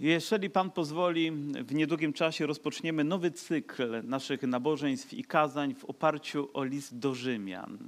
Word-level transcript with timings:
Jeżeli 0.00 0.50
Pan 0.50 0.70
pozwoli, 0.70 1.32
w 1.64 1.74
niedługim 1.74 2.12
czasie 2.12 2.46
rozpoczniemy 2.46 3.04
nowy 3.04 3.30
cykl 3.30 4.02
naszych 4.04 4.42
nabożeństw 4.42 5.14
i 5.14 5.24
kazań 5.24 5.74
w 5.74 5.84
oparciu 5.84 6.48
o 6.54 6.64
list 6.64 6.98
do 6.98 7.14
Rzymian. 7.14 7.78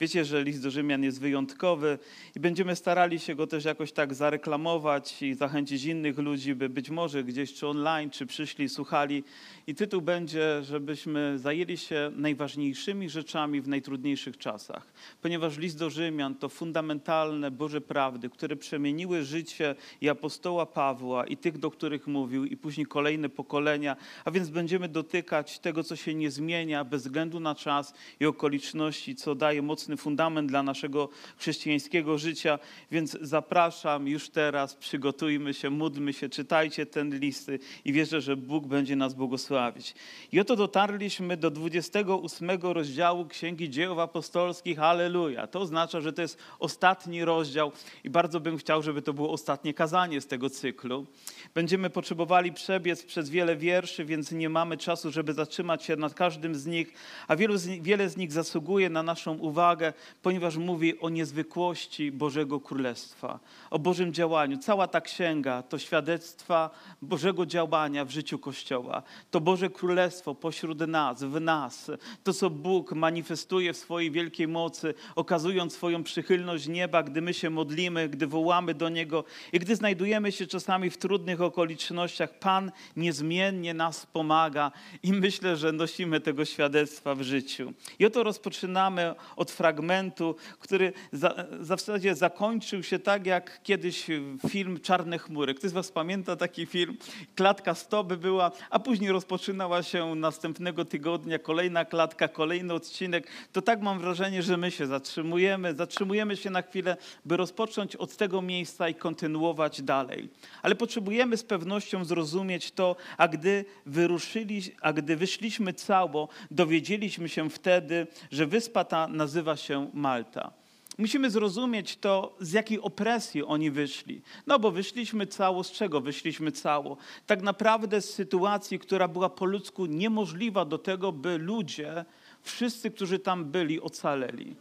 Wiecie, 0.00 0.24
że 0.24 0.44
list 0.44 0.62
do 0.62 0.70
Rzymian 0.70 1.02
jest 1.02 1.20
wyjątkowy 1.20 1.98
i 2.36 2.40
będziemy 2.40 2.76
starali 2.76 3.18
się 3.18 3.34
go 3.34 3.46
też 3.46 3.64
jakoś 3.64 3.92
tak 3.92 4.14
zareklamować 4.14 5.22
i 5.22 5.34
zachęcić 5.34 5.84
innych 5.84 6.18
ludzi, 6.18 6.54
by 6.54 6.68
być 6.68 6.90
może 6.90 7.24
gdzieś 7.24 7.54
czy 7.54 7.66
online, 7.66 8.10
czy 8.10 8.26
przyszli, 8.26 8.68
słuchali. 8.68 9.24
I 9.66 9.74
tytuł 9.74 10.02
będzie, 10.02 10.62
żebyśmy 10.62 11.38
zajęli 11.38 11.76
się 11.76 12.12
najważniejszymi 12.16 13.10
rzeczami 13.10 13.60
w 13.60 13.68
najtrudniejszych 13.68 14.38
czasach. 14.38 14.92
Ponieważ 15.22 15.58
list 15.58 15.78
do 15.78 15.90
Rzymian 15.90 16.34
to 16.34 16.48
fundamentalne 16.48 17.50
Boże 17.50 17.80
prawdy, 17.80 18.28
które 18.28 18.56
przemieniły 18.56 19.24
życie 19.24 19.74
i 20.00 20.08
apostoła 20.08 20.66
Pawła 20.66 21.26
i 21.26 21.41
tych, 21.42 21.58
do 21.58 21.70
których 21.70 22.06
mówił, 22.06 22.44
i 22.44 22.56
później 22.56 22.86
kolejne 22.86 23.28
pokolenia. 23.28 23.96
A 24.24 24.30
więc 24.30 24.50
będziemy 24.50 24.88
dotykać 24.88 25.58
tego, 25.58 25.84
co 25.84 25.96
się 25.96 26.14
nie 26.14 26.30
zmienia 26.30 26.84
bez 26.84 27.02
względu 27.02 27.40
na 27.40 27.54
czas 27.54 27.94
i 28.20 28.26
okoliczności, 28.26 29.16
co 29.16 29.34
daje 29.34 29.62
mocny 29.62 29.96
fundament 29.96 30.48
dla 30.48 30.62
naszego 30.62 31.08
chrześcijańskiego 31.36 32.18
życia. 32.18 32.58
Więc 32.90 33.18
zapraszam 33.20 34.08
już 34.08 34.30
teraz, 34.30 34.74
przygotujmy 34.74 35.54
się, 35.54 35.70
módlmy 35.70 36.12
się, 36.12 36.28
czytajcie 36.28 36.86
ten 36.86 37.18
listy 37.18 37.58
i 37.84 37.92
wierzę, 37.92 38.20
że 38.20 38.36
Bóg 38.36 38.66
będzie 38.66 38.96
nas 38.96 39.14
błogosławić. 39.14 39.94
I 40.32 40.40
oto 40.40 40.56
dotarliśmy 40.56 41.36
do 41.36 41.50
28 41.50 42.50
rozdziału 42.62 43.26
Księgi 43.26 43.70
Dzieł 43.70 44.00
Apostolskich. 44.00 44.78
Halleluja. 44.78 45.46
To 45.46 45.60
oznacza, 45.60 46.00
że 46.00 46.12
to 46.12 46.22
jest 46.22 46.38
ostatni 46.58 47.24
rozdział 47.24 47.72
i 48.04 48.10
bardzo 48.10 48.40
bym 48.40 48.56
chciał, 48.56 48.82
żeby 48.82 49.02
to 49.02 49.12
było 49.12 49.30
ostatnie 49.30 49.74
kazanie 49.74 50.20
z 50.20 50.26
tego 50.26 50.50
cyklu. 50.50 51.06
Będziemy 51.54 51.90
potrzebowali 51.90 52.52
przebiec 52.52 53.04
przez 53.04 53.30
wiele 53.30 53.56
wierszy, 53.56 54.04
więc 54.04 54.32
nie 54.32 54.48
mamy 54.48 54.76
czasu, 54.76 55.10
żeby 55.10 55.32
zatrzymać 55.32 55.84
się 55.84 55.96
nad 55.96 56.14
każdym 56.14 56.54
z 56.54 56.66
nich, 56.66 56.92
a 57.28 57.36
wielu 57.36 57.56
z, 57.56 57.66
wiele 57.66 58.08
z 58.08 58.16
nich 58.16 58.32
zasługuje 58.32 58.90
na 58.90 59.02
naszą 59.02 59.38
uwagę, 59.38 59.92
ponieważ 60.22 60.56
mówi 60.56 61.00
o 61.00 61.08
niezwykłości 61.08 62.12
Bożego 62.12 62.60
Królestwa, 62.60 63.40
o 63.70 63.78
Bożym 63.78 64.12
działaniu. 64.12 64.58
Cała 64.58 64.86
ta 64.88 65.00
księga 65.00 65.62
to 65.62 65.78
świadectwa 65.78 66.70
Bożego 67.02 67.46
działania 67.46 68.04
w 68.04 68.10
życiu 68.10 68.38
Kościoła. 68.38 69.02
To 69.30 69.40
Boże 69.40 69.70
Królestwo 69.70 70.34
pośród 70.34 70.80
nas, 70.80 71.24
w 71.24 71.40
nas. 71.40 71.90
To, 72.24 72.32
co 72.32 72.50
Bóg 72.50 72.92
manifestuje 72.92 73.72
w 73.72 73.76
swojej 73.76 74.10
wielkiej 74.10 74.48
mocy, 74.48 74.94
okazując 75.16 75.74
swoją 75.74 76.02
przychylność 76.02 76.68
nieba, 76.68 77.02
gdy 77.02 77.22
my 77.22 77.34
się 77.34 77.50
modlimy, 77.50 78.08
gdy 78.08 78.26
wołamy 78.26 78.74
do 78.74 78.88
Niego 78.88 79.24
i 79.52 79.58
gdy 79.58 79.76
znajdujemy 79.76 80.32
się 80.32 80.46
czasami 80.46 80.90
w 80.90 80.96
trudnych 80.96 81.21
okolicznościach. 81.40 82.38
Pan 82.38 82.72
niezmiennie 82.96 83.74
nas 83.74 84.06
pomaga 84.06 84.72
i 85.02 85.12
myślę, 85.12 85.56
że 85.56 85.72
nosimy 85.72 86.20
tego 86.20 86.44
świadectwa 86.44 87.14
w 87.14 87.22
życiu. 87.22 87.72
I 87.98 88.06
oto 88.06 88.22
rozpoczynamy 88.22 89.14
od 89.36 89.50
fragmentu, 89.50 90.36
który 90.58 90.92
za, 91.12 91.34
w 91.50 91.64
zasadzie 91.64 92.14
zakończył 92.14 92.82
się 92.82 92.98
tak, 92.98 93.26
jak 93.26 93.62
kiedyś 93.62 94.06
film 94.48 94.80
Czarne 94.80 95.18
chmury. 95.18 95.54
Ktoś 95.54 95.70
z 95.70 95.72
was 95.72 95.92
pamięta 95.92 96.36
taki 96.36 96.66
film? 96.66 96.96
Klatka 97.34 97.74
stopy 97.74 98.16
była, 98.16 98.50
a 98.70 98.78
później 98.78 99.12
rozpoczynała 99.12 99.82
się 99.82 100.14
następnego 100.14 100.84
tygodnia 100.84 101.38
kolejna 101.38 101.84
klatka, 101.84 102.28
kolejny 102.28 102.74
odcinek. 102.74 103.26
To 103.52 103.62
tak 103.62 103.82
mam 103.82 103.98
wrażenie, 103.98 104.42
że 104.42 104.56
my 104.56 104.70
się 104.70 104.86
zatrzymujemy, 104.86 105.74
zatrzymujemy 105.74 106.36
się 106.36 106.50
na 106.50 106.62
chwilę, 106.62 106.96
by 107.24 107.36
rozpocząć 107.36 107.96
od 107.96 108.16
tego 108.16 108.42
miejsca 108.42 108.88
i 108.88 108.94
kontynuować 108.94 109.82
dalej. 109.82 110.28
Ale 110.62 110.74
potrzebujemy 110.74 111.11
z 111.36 111.42
pewnością 111.42 112.04
zrozumieć 112.04 112.72
to, 112.72 112.96
a 113.18 113.28
gdy 113.28 113.64
wyruszyli, 113.86 114.62
a 114.80 114.92
gdy 114.92 115.16
wyszliśmy 115.16 115.72
cało, 115.72 116.28
dowiedzieliśmy 116.50 117.28
się 117.28 117.50
wtedy, 117.50 118.06
że 118.30 118.46
wyspa 118.46 118.84
ta 118.84 119.08
nazywa 119.08 119.56
się 119.56 119.90
Malta. 119.94 120.52
Musimy 120.98 121.30
zrozumieć 121.30 121.96
to, 121.96 122.36
z 122.40 122.52
jakiej 122.52 122.80
opresji 122.80 123.44
oni 123.44 123.70
wyszli. 123.70 124.22
No 124.46 124.58
bo 124.58 124.70
wyszliśmy 124.70 125.26
cało, 125.26 125.64
z 125.64 125.72
czego 125.72 126.00
wyszliśmy 126.00 126.52
cało? 126.52 126.96
Tak 127.26 127.42
naprawdę 127.42 128.00
z 128.00 128.14
sytuacji, 128.14 128.78
która 128.78 129.08
była 129.08 129.30
po 129.30 129.44
ludzku 129.44 129.86
niemożliwa 129.86 130.64
do 130.64 130.78
tego, 130.78 131.12
by 131.12 131.38
ludzie, 131.38 132.04
wszyscy, 132.42 132.90
którzy 132.90 133.18
tam 133.18 133.44
byli, 133.44 133.80
ocaleli. 133.80 134.56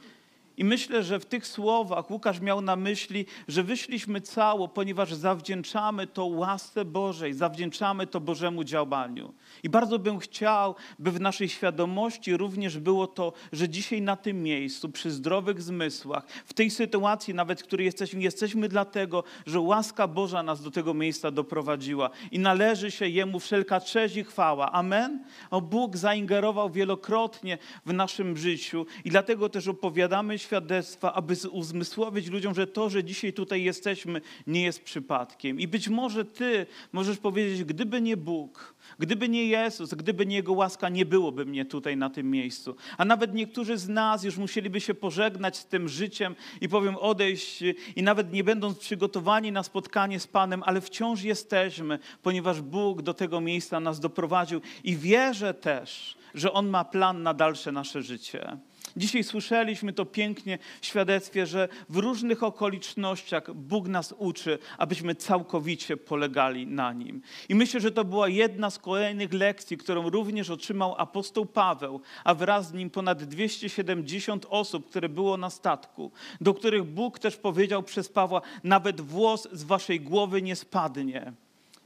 I 0.62 0.64
myślę, 0.64 1.04
że 1.04 1.20
w 1.20 1.26
tych 1.26 1.48
słowach 1.48 2.12
Łukasz 2.12 2.40
miał 2.40 2.62
na 2.62 2.76
myśli, 2.76 3.26
że 3.48 3.64
wyszliśmy 3.64 4.22
cało, 4.22 4.68
ponieważ 4.68 5.14
zawdzięczamy 5.14 6.08
to 6.08 6.26
łasce 6.26 6.86
Bożej, 6.86 7.34
zawdzięczamy 7.34 8.08
to 8.08 8.20
Bożemu 8.20 8.64
działaniu. 8.64 9.34
I 9.64 9.70
bardzo 9.70 10.00
bym 10.00 10.20
chciał, 10.20 10.76
by 11.00 11.12
w 11.12 11.22
naszej 11.22 11.50
świadomości 11.50 12.38
również 12.38 12.78
było 12.78 13.08
to, 13.08 13.34
że 13.52 13.70
dzisiaj 13.70 14.02
na 14.02 14.16
tym 14.16 14.44
miejscu, 14.44 14.90
przy 14.90 15.12
zdrowych 15.12 15.62
zmysłach, 15.62 16.28
w 16.46 16.54
tej 16.54 16.70
sytuacji 16.70 17.34
nawet, 17.34 17.62
w 17.62 17.64
której 17.64 17.86
jesteśmy, 17.86 18.22
jesteśmy 18.22 18.70
dlatego, 18.70 19.24
że 19.46 19.60
łaska 19.60 20.08
Boża 20.08 20.44
nas 20.44 20.64
do 20.64 20.72
tego 20.72 20.94
miejsca 20.94 21.32
doprowadziła 21.32 22.10
i 22.32 22.40
należy 22.40 22.92
się 22.92 23.08
Jemu 23.08 23.40
wszelka 23.40 23.80
cześć 23.80 24.16
i 24.16 24.24
chwała. 24.24 24.72
Amen? 24.72 25.24
O 25.52 25.62
Bóg 25.62 25.98
zaingerował 25.98 26.70
wielokrotnie 26.70 27.58
w 27.86 27.94
naszym 27.94 28.38
życiu 28.38 28.86
i 29.06 29.10
dlatego 29.10 29.50
też 29.50 29.68
opowiadamy 29.68 30.38
świadectwa, 30.52 31.14
aby 31.14 31.36
uzmysłowić 31.52 32.28
ludziom, 32.28 32.56
że 32.56 32.68
to, 32.68 32.90
że 32.90 33.04
dzisiaj 33.04 33.34
tutaj 33.34 33.64
jesteśmy, 33.64 34.22
nie 34.48 34.64
jest 34.64 34.84
przypadkiem. 34.84 35.60
I 35.60 35.68
być 35.68 35.90
może 35.90 36.26
Ty 36.26 36.66
możesz 36.92 37.18
powiedzieć, 37.18 37.64
gdyby 37.64 38.02
nie 38.02 38.18
Bóg, 38.18 38.76
Gdyby 39.00 39.30
nie 39.30 39.46
Jezus, 39.46 39.94
gdyby 39.94 40.26
nie 40.26 40.36
Jego 40.36 40.54
łaska, 40.54 40.90
nie 40.90 41.06
byłoby 41.06 41.46
mnie 41.46 41.66
tutaj 41.66 41.98
na 41.98 42.10
tym 42.10 42.32
miejscu. 42.32 42.76
A 42.98 43.06
nawet 43.06 43.34
niektórzy 43.34 43.78
z 43.78 43.90
nas 43.90 44.24
już 44.24 44.38
musieliby 44.38 44.82
się 44.82 44.94
pożegnać 44.94 45.58
z 45.58 45.66
tym 45.66 45.90
życiem 45.90 46.36
i 46.62 46.70
powiem 46.70 46.96
odejść 46.96 47.64
i 47.96 48.04
nawet 48.04 48.34
nie 48.34 48.44
będąc 48.44 48.78
przygotowani 48.78 49.52
na 49.52 49.64
spotkanie 49.64 50.20
z 50.20 50.28
Panem, 50.28 50.64
ale 50.66 50.82
wciąż 50.82 51.24
jesteśmy, 51.24 52.00
ponieważ 52.24 52.62
Bóg 52.62 53.02
do 53.02 53.14
tego 53.14 53.42
miejsca 53.42 53.80
nas 53.80 54.00
doprowadził 54.00 54.62
i 54.84 54.96
wierzę 54.96 55.54
też, 55.54 56.18
że 56.36 56.54
On 56.54 56.70
ma 56.70 56.86
plan 56.86 57.24
na 57.24 57.34
dalsze 57.34 57.72
nasze 57.72 58.02
życie. 58.02 58.58
Dzisiaj 58.97 59.24
słyszeliśmy 59.24 59.94
to 59.94 60.06
pięknie 60.06 60.59
w 60.81 60.85
świadectwie, 60.85 61.46
że 61.46 61.68
w 61.90 61.97
różnych 61.97 62.44
okolicznościach 62.44 63.53
Bóg 63.53 63.88
nas 63.88 64.16
uczy, 64.18 64.59
abyśmy 64.78 65.16
całkowicie 65.16 65.97
polegali 65.97 66.68
na 66.68 66.94
Nim. 66.94 67.22
I 67.50 67.56
myślę, 67.56 67.79
że 67.79 67.91
to 67.91 68.06
była 68.06 68.29
jedna 68.29 68.69
z 68.69 68.79
kolejnych 68.79 69.34
lekcji, 69.34 69.78
którą 69.78 70.09
również 70.09 70.50
otrzymał 70.50 70.96
apostoł 70.97 71.46
Paweł, 71.46 72.02
a 72.24 72.34
wraz 72.34 72.68
z 72.68 72.74
nim 72.74 72.90
ponad 72.90 73.24
270 73.24 74.46
osób, 74.50 74.90
które 74.90 75.09
było 75.09 75.38
na 75.38 75.50
statku, 75.50 76.12
do 76.41 76.53
których 76.53 76.84
Bóg 76.84 77.19
też 77.19 77.38
powiedział 77.38 77.84
przez 77.84 78.09
Pawła, 78.09 78.41
nawet 78.63 79.02
włos 79.02 79.47
z 79.52 79.63
waszej 79.63 80.02
głowy 80.02 80.41
nie 80.41 80.56
spadnie 80.56 81.34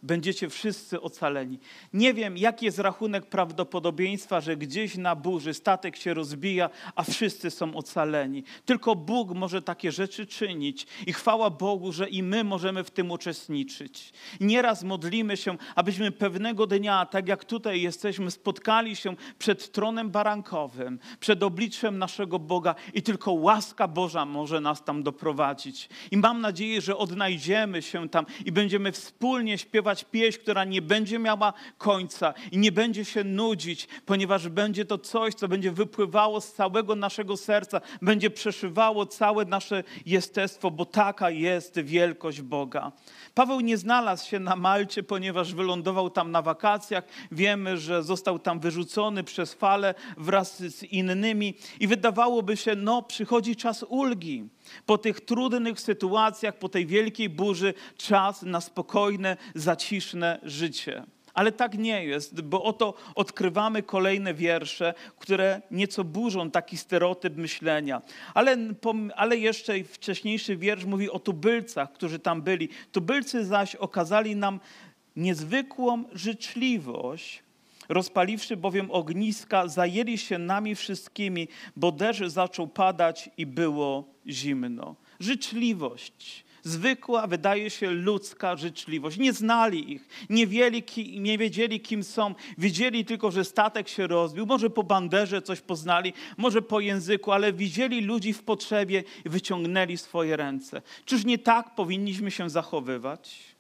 będziecie 0.04 0.50
wszyscy 0.50 1.02
ocaleni. 1.02 1.60
Nie 1.94 2.14
wiem, 2.14 2.38
jaki 2.38 2.66
jest 2.66 2.80
rachunek 2.80 3.26
prawdopodobieństwa, 3.26 4.42
że 4.42 4.58
gdzieś 4.58 4.98
na 4.98 5.16
burzy 5.16 5.54
statek 5.54 5.96
się 5.96 6.14
rozbija, 6.14 6.70
a 6.96 7.04
wszyscy 7.04 7.52
są 7.52 7.76
ocaleni. 7.76 8.44
Tylko 8.66 8.96
Bóg 8.96 9.32
może 9.32 9.62
takie 9.62 9.92
rzeczy 9.92 10.26
czynić 10.26 10.88
i 11.08 11.14
chwała 11.14 11.50
Bogu, 11.50 11.92
że 11.92 12.10
i 12.10 12.24
my 12.24 12.44
możemy 12.44 12.84
w 12.84 12.92
tym 12.92 13.12
uczestniczyć. 13.12 14.14
Nieraz 14.40 14.84
modlimy 14.84 15.38
się, 15.38 15.58
abyśmy 15.76 16.12
pewnego 16.12 16.68
dnia, 16.68 17.06
tak 17.06 17.28
jak 17.28 17.46
tutaj 17.46 17.82
jesteśmy, 17.82 18.32
spotkali 18.32 18.96
się 18.96 19.16
przed 19.40 19.72
tronem 19.72 20.12
barankowym, 20.12 21.00
przed 21.20 21.44
obliczem 21.44 21.98
naszego 21.98 22.40
Boga 22.40 22.76
i 22.94 23.02
tylko 23.02 23.32
łaska 23.32 23.88
Boża 23.88 24.26
może 24.26 24.62
nas 24.62 24.84
tam 24.84 25.04
doprowadzić. 25.04 25.90
I 26.12 26.18
mam 26.18 26.42
nadzieję, 26.42 26.82
że 26.82 26.98
odnajdziemy 26.98 27.82
się 27.82 28.10
tam 28.10 28.26
i 28.46 28.52
będziemy 28.52 28.92
wspólnie 28.92 29.58
śpiewać 29.58 29.85
śpiewać 29.86 30.04
pieśń, 30.12 30.40
która 30.40 30.64
nie 30.64 30.82
będzie 30.82 31.20
miała 31.20 31.54
końca 31.78 32.34
i 32.52 32.58
nie 32.58 32.72
będzie 32.72 33.06
się 33.06 33.24
nudzić, 33.24 33.88
ponieważ 34.06 34.50
będzie 34.50 34.86
to 34.86 34.98
coś, 34.98 35.34
co 35.34 35.48
będzie 35.48 35.72
wypływało 35.72 36.42
z 36.42 36.54
całego 36.54 36.96
naszego 36.96 37.38
serca, 37.38 37.82
będzie 38.02 38.30
przeszywało 38.30 39.06
całe 39.06 39.46
nasze 39.46 39.84
jestestwo, 40.06 40.72
bo 40.72 40.86
taka 40.86 41.30
jest 41.30 41.80
wielkość 41.80 42.42
Boga. 42.42 42.92
Paweł 43.34 43.60
nie 43.60 43.78
znalazł 43.78 44.30
się 44.30 44.40
na 44.40 44.56
Malcie, 44.56 45.04
ponieważ 45.04 45.54
wylądował 45.54 46.10
tam 46.10 46.32
na 46.32 46.42
wakacjach. 46.42 47.04
Wiemy, 47.32 47.78
że 47.78 48.04
został 48.04 48.40
tam 48.40 48.60
wyrzucony 48.60 49.24
przez 49.24 49.54
falę 49.54 49.94
wraz 50.18 50.60
z 50.60 50.84
innymi 50.84 51.54
i 51.80 51.88
wydawałoby 51.88 52.58
się, 52.58 52.76
no 52.76 53.02
przychodzi 53.02 53.56
czas 53.56 53.86
ulgi. 53.90 54.55
Po 54.86 54.98
tych 54.98 55.22
trudnych 55.22 55.80
sytuacjach, 55.80 56.60
po 56.60 56.70
tej 56.70 56.86
wielkiej 56.86 57.30
burzy, 57.30 57.74
czas 57.98 58.42
na 58.42 58.62
spokojne, 58.62 59.38
zaciszne 59.56 60.40
życie. 60.44 61.04
Ale 61.36 61.52
tak 61.52 61.78
nie 61.78 62.06
jest, 62.06 62.42
bo 62.42 62.64
oto 62.64 62.94
odkrywamy 63.16 63.84
kolejne 63.84 64.34
wiersze, 64.34 64.94
które 65.20 65.62
nieco 65.72 66.04
burzą 66.04 66.52
taki 66.52 66.78
stereotyp 66.78 67.38
myślenia. 67.38 68.02
Ale, 68.34 68.58
ale 69.16 69.38
jeszcze 69.38 69.84
wcześniejszy 69.84 70.58
wiersz 70.58 70.86
mówi 70.86 71.10
o 71.10 71.20
tubylcach, 71.20 71.94
którzy 71.94 72.20
tam 72.20 72.42
byli. 72.42 72.70
Tubylcy 72.92 73.46
zaś 73.46 73.76
okazali 73.76 74.36
nam 74.36 74.60
niezwykłą 75.16 76.04
życzliwość, 76.14 77.44
rozpaliwszy 77.90 78.58
bowiem 78.58 78.92
ogniska, 78.92 79.68
zajęli 79.68 80.18
się 80.18 80.38
nami 80.38 80.76
wszystkimi, 80.76 81.48
bo 81.76 81.92
deszcz 81.92 82.26
zaczął 82.26 82.68
padać 82.68 83.30
i 83.38 83.46
było 83.46 84.15
zimno. 84.28 84.96
Życzliwość 85.20 86.46
zwykła, 86.66 87.28
wydaje 87.28 87.70
się 87.70 87.92
ludzka 87.92 88.56
życzliwość. 88.56 89.18
Nie 89.18 89.34
znali 89.34 89.92
ich, 89.92 90.08
nie, 90.30 90.48
wiedzieli, 90.48 91.20
nie 91.20 91.38
wiedzieli, 91.38 91.80
kim 91.80 92.04
są. 92.04 92.36
Wiedzieli 92.58 93.06
tylko, 93.06 93.32
że 93.32 93.46
statek 93.46 93.88
się 93.88 94.08
rozbił. 94.08 94.46
Może 94.46 94.70
po 94.70 94.84
banderze 94.84 95.42
coś 95.42 95.62
poznali, 95.62 96.14
może 96.38 96.62
po 96.62 96.80
języku, 96.80 97.32
ale 97.32 97.54
widzieli 97.54 98.02
ludzi 98.02 98.34
w 98.34 98.44
potrzebie 98.44 99.04
i 99.26 99.30
wyciągnęli 99.30 99.98
swoje 99.98 100.38
ręce. 100.38 100.82
Czyż 101.06 101.26
nie 101.26 101.38
tak 101.38 101.76
powinniśmy 101.76 102.32
się 102.32 102.50
zachowywać? 102.50 103.55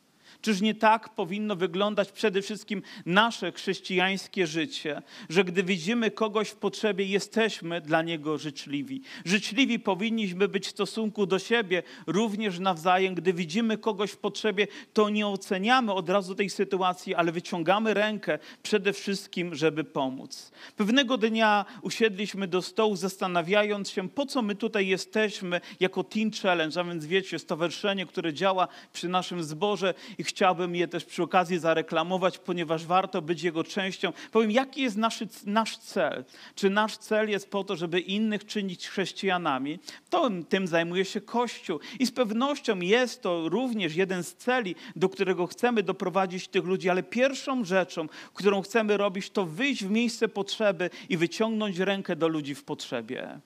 Czyż 0.45 0.61
nie 0.61 0.75
tak 0.75 1.09
powinno 1.09 1.55
wyglądać 1.55 2.11
przede 2.11 2.41
wszystkim 2.41 2.81
nasze 3.05 3.51
chrześcijańskie 3.51 4.47
życie, 4.47 5.01
że 5.29 5.43
gdy 5.43 5.63
widzimy 5.63 6.11
kogoś 6.11 6.49
w 6.49 6.55
potrzebie, 6.55 7.05
jesteśmy 7.05 7.81
dla 7.81 8.01
niego 8.01 8.37
życzliwi. 8.37 9.01
Życzliwi 9.25 9.79
powinniśmy 9.79 10.47
być 10.47 10.65
w 10.67 10.69
stosunku 10.69 11.25
do 11.25 11.39
siebie 11.39 11.83
również 12.07 12.59
nawzajem. 12.59 13.15
Gdy 13.15 13.33
widzimy 13.33 13.77
kogoś 13.77 14.11
w 14.11 14.17
potrzebie, 14.17 14.67
to 14.93 15.09
nie 15.09 15.27
oceniamy 15.27 15.93
od 15.93 16.09
razu 16.09 16.35
tej 16.35 16.49
sytuacji, 16.49 17.15
ale 17.15 17.31
wyciągamy 17.31 17.93
rękę 17.93 18.39
przede 18.63 18.93
wszystkim, 18.93 19.55
żeby 19.55 19.83
pomóc. 19.83 20.51
Pewnego 20.75 21.17
dnia 21.17 21.65
usiedliśmy 21.81 22.47
do 22.47 22.61
stołu, 22.61 22.95
zastanawiając 22.95 23.89
się, 23.89 24.09
po 24.09 24.25
co 24.25 24.41
my 24.41 24.55
tutaj 24.55 24.87
jesteśmy 24.87 25.61
jako 25.79 26.03
Teen 26.03 26.31
Challenge, 26.31 26.81
a 26.81 26.83
więc 26.83 27.05
wiecie, 27.05 27.39
stowarzyszenie, 27.39 28.05
które 28.05 28.33
działa 28.33 28.67
przy 28.93 29.09
naszym 29.09 29.43
zborze 29.43 29.93
i 30.17 30.34
chciałbym 30.35 30.75
je 30.75 30.87
też 30.87 31.05
przy 31.05 31.23
okazji 31.23 31.59
zareklamować, 31.59 32.37
ponieważ 32.37 32.85
warto 32.85 33.21
być 33.21 33.43
jego 33.43 33.63
częścią. 33.63 34.13
Powiem, 34.31 34.51
jaki 34.51 34.81
jest 34.81 34.97
nasz, 34.97 35.23
nasz 35.45 35.77
cel? 35.77 36.25
Czy 36.55 36.69
nasz 36.69 36.97
cel 36.97 37.29
jest 37.29 37.49
po 37.49 37.63
to, 37.63 37.75
żeby 37.75 37.99
innych 37.99 38.45
czynić 38.45 38.87
chrześcijanami? 38.87 39.79
To 40.09 40.29
tym 40.49 40.67
zajmuje 40.67 41.05
się 41.05 41.21
Kościół. 41.21 41.79
I 41.99 42.05
z 42.05 42.11
pewnością 42.11 42.79
jest 42.79 43.21
to 43.21 43.49
również 43.49 43.95
jeden 43.95 44.23
z 44.23 44.33
celi, 44.33 44.75
do 44.95 45.09
którego 45.09 45.47
chcemy 45.47 45.83
doprowadzić 45.83 46.47
tych 46.47 46.65
ludzi, 46.65 46.89
ale 46.89 47.03
pierwszą 47.03 47.63
rzeczą, 47.63 48.07
którą 48.33 48.61
chcemy 48.61 48.97
robić, 48.97 49.29
to 49.29 49.45
wyjść 49.45 49.83
w 49.83 49.89
miejsce 49.89 50.27
potrzeby 50.27 50.89
i 51.09 51.17
wyciągnąć 51.17 51.77
rękę 51.77 52.15
do 52.15 52.27
ludzi 52.27 52.55
w 52.55 52.63
potrzebie. 52.63 53.39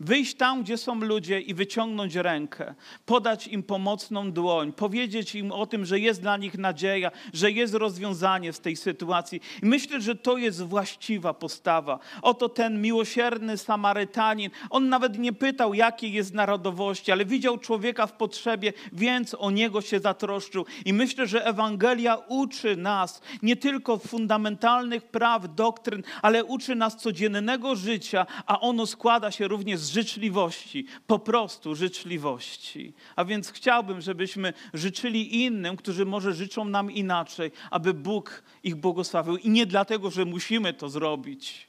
Wyjść 0.00 0.34
tam, 0.34 0.62
gdzie 0.62 0.76
są 0.76 1.00
ludzie 1.00 1.40
i 1.40 1.54
wyciągnąć 1.54 2.14
rękę, 2.14 2.74
podać 3.06 3.46
im 3.46 3.62
pomocną 3.62 4.32
dłoń, 4.32 4.72
powiedzieć 4.72 5.34
im 5.34 5.52
o 5.52 5.66
tym, 5.66 5.86
że 5.86 6.00
jest 6.00 6.20
dla 6.22 6.36
nich 6.36 6.58
nadzieja, 6.58 7.10
że 7.32 7.50
jest 7.50 7.74
rozwiązanie 7.74 8.52
z 8.52 8.60
tej 8.60 8.76
sytuacji. 8.76 9.40
I 9.62 9.66
myślę, 9.66 10.00
że 10.00 10.14
to 10.14 10.36
jest 10.36 10.62
właściwa 10.62 11.34
postawa. 11.34 11.98
Oto 12.22 12.48
ten 12.48 12.82
miłosierny 12.82 13.58
Samarytanin, 13.58 14.50
on 14.70 14.88
nawet 14.88 15.18
nie 15.18 15.32
pytał, 15.32 15.74
jakiej 15.74 16.12
jest 16.12 16.34
narodowości, 16.34 17.12
ale 17.12 17.24
widział 17.24 17.58
człowieka 17.58 18.06
w 18.06 18.12
potrzebie, 18.12 18.72
więc 18.92 19.36
o 19.38 19.50
niego 19.50 19.80
się 19.80 20.00
zatroszczył. 20.00 20.66
I 20.84 20.92
myślę, 20.92 21.26
że 21.26 21.46
Ewangelia 21.46 22.16
uczy 22.28 22.76
nas 22.76 23.20
nie 23.42 23.56
tylko 23.56 23.98
fundamentalnych 23.98 25.02
praw, 25.02 25.54
doktryn, 25.54 26.02
ale 26.22 26.44
uczy 26.44 26.74
nas 26.74 26.96
codziennego 26.96 27.76
życia, 27.76 28.26
a 28.46 28.60
ono 28.60 28.86
składa 28.86 29.30
się 29.30 29.48
również 29.48 29.80
z 29.80 29.85
życzliwości, 29.88 30.86
po 31.06 31.18
prostu 31.18 31.74
życzliwości. 31.74 32.92
A 33.16 33.24
więc 33.24 33.50
chciałbym, 33.50 34.00
żebyśmy 34.00 34.52
życzyli 34.74 35.44
innym, 35.44 35.76
którzy 35.76 36.06
może 36.06 36.34
życzą 36.34 36.64
nam 36.64 36.90
inaczej, 36.90 37.50
aby 37.70 37.94
Bóg 37.94 38.42
ich 38.64 38.76
błogosławił. 38.76 39.36
I 39.36 39.50
nie 39.50 39.66
dlatego, 39.66 40.10
że 40.10 40.24
musimy 40.24 40.72
to 40.72 40.88
zrobić, 40.88 41.66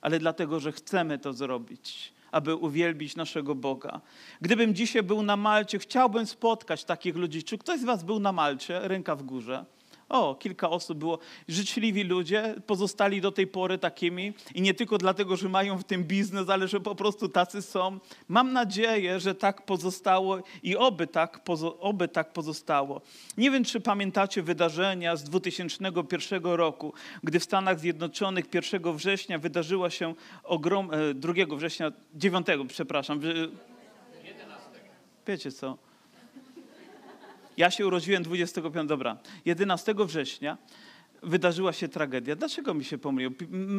ale 0.00 0.18
dlatego, 0.18 0.60
że 0.60 0.72
chcemy 0.72 1.18
to 1.18 1.32
zrobić 1.32 2.12
aby 2.32 2.54
uwielbić 2.54 3.16
naszego 3.16 3.54
Boga. 3.54 4.00
Gdybym 4.40 4.74
dzisiaj 4.74 5.02
był 5.02 5.22
na 5.22 5.36
Malcie, 5.36 5.78
chciałbym 5.78 6.26
spotkać 6.26 6.84
takich 6.84 7.16
ludzi. 7.16 7.42
Czy 7.42 7.58
ktoś 7.58 7.80
z 7.80 7.84
Was 7.84 8.04
był 8.04 8.20
na 8.20 8.32
Malcie? 8.32 8.88
Ręka 8.88 9.16
w 9.16 9.22
górze. 9.22 9.64
O, 10.12 10.34
kilka 10.34 10.70
osób 10.70 10.98
było. 10.98 11.18
Życzliwi 11.48 12.04
ludzie, 12.04 12.54
pozostali 12.66 13.20
do 13.20 13.32
tej 13.32 13.46
pory 13.46 13.78
takimi 13.78 14.32
i 14.54 14.62
nie 14.62 14.74
tylko 14.74 14.98
dlatego, 14.98 15.36
że 15.36 15.48
mają 15.48 15.78
w 15.78 15.84
tym 15.84 16.04
biznes, 16.04 16.48
ale 16.48 16.68
że 16.68 16.80
po 16.80 16.94
prostu 16.94 17.28
tacy 17.28 17.62
są. 17.62 17.98
Mam 18.28 18.52
nadzieję, 18.52 19.20
że 19.20 19.34
tak 19.34 19.66
pozostało 19.66 20.38
i 20.62 20.76
oby 20.76 21.06
tak, 21.06 21.40
oby 21.80 22.08
tak 22.08 22.32
pozostało. 22.32 23.00
Nie 23.36 23.50
wiem, 23.50 23.64
czy 23.64 23.80
pamiętacie 23.80 24.42
wydarzenia 24.42 25.16
z 25.16 25.24
2001 25.24 26.44
roku, 26.44 26.92
gdy 27.22 27.40
w 27.40 27.44
Stanach 27.44 27.80
Zjednoczonych 27.80 28.44
1 28.54 28.96
września 28.96 29.38
wydarzyła 29.38 29.90
się 29.90 30.14
ogrom, 30.44 30.90
2 31.14 31.32
e, 31.32 31.56
września, 31.56 31.92
9, 32.14 32.46
przepraszam. 32.68 33.20
11. 33.22 33.60
Wiecie 35.26 35.52
co? 35.52 35.91
Ja 37.56 37.70
się 37.70 37.86
urodziłem 37.86 38.22
25, 38.22 38.88
dobra, 38.88 39.16
11 39.44 39.94
września 39.98 40.58
wydarzyła 41.22 41.72
się 41.72 41.88
tragedia. 41.88 42.36
Dlaczego 42.36 42.74
mi 42.74 42.84
się 42.84 42.98
pomyliło? 42.98 43.32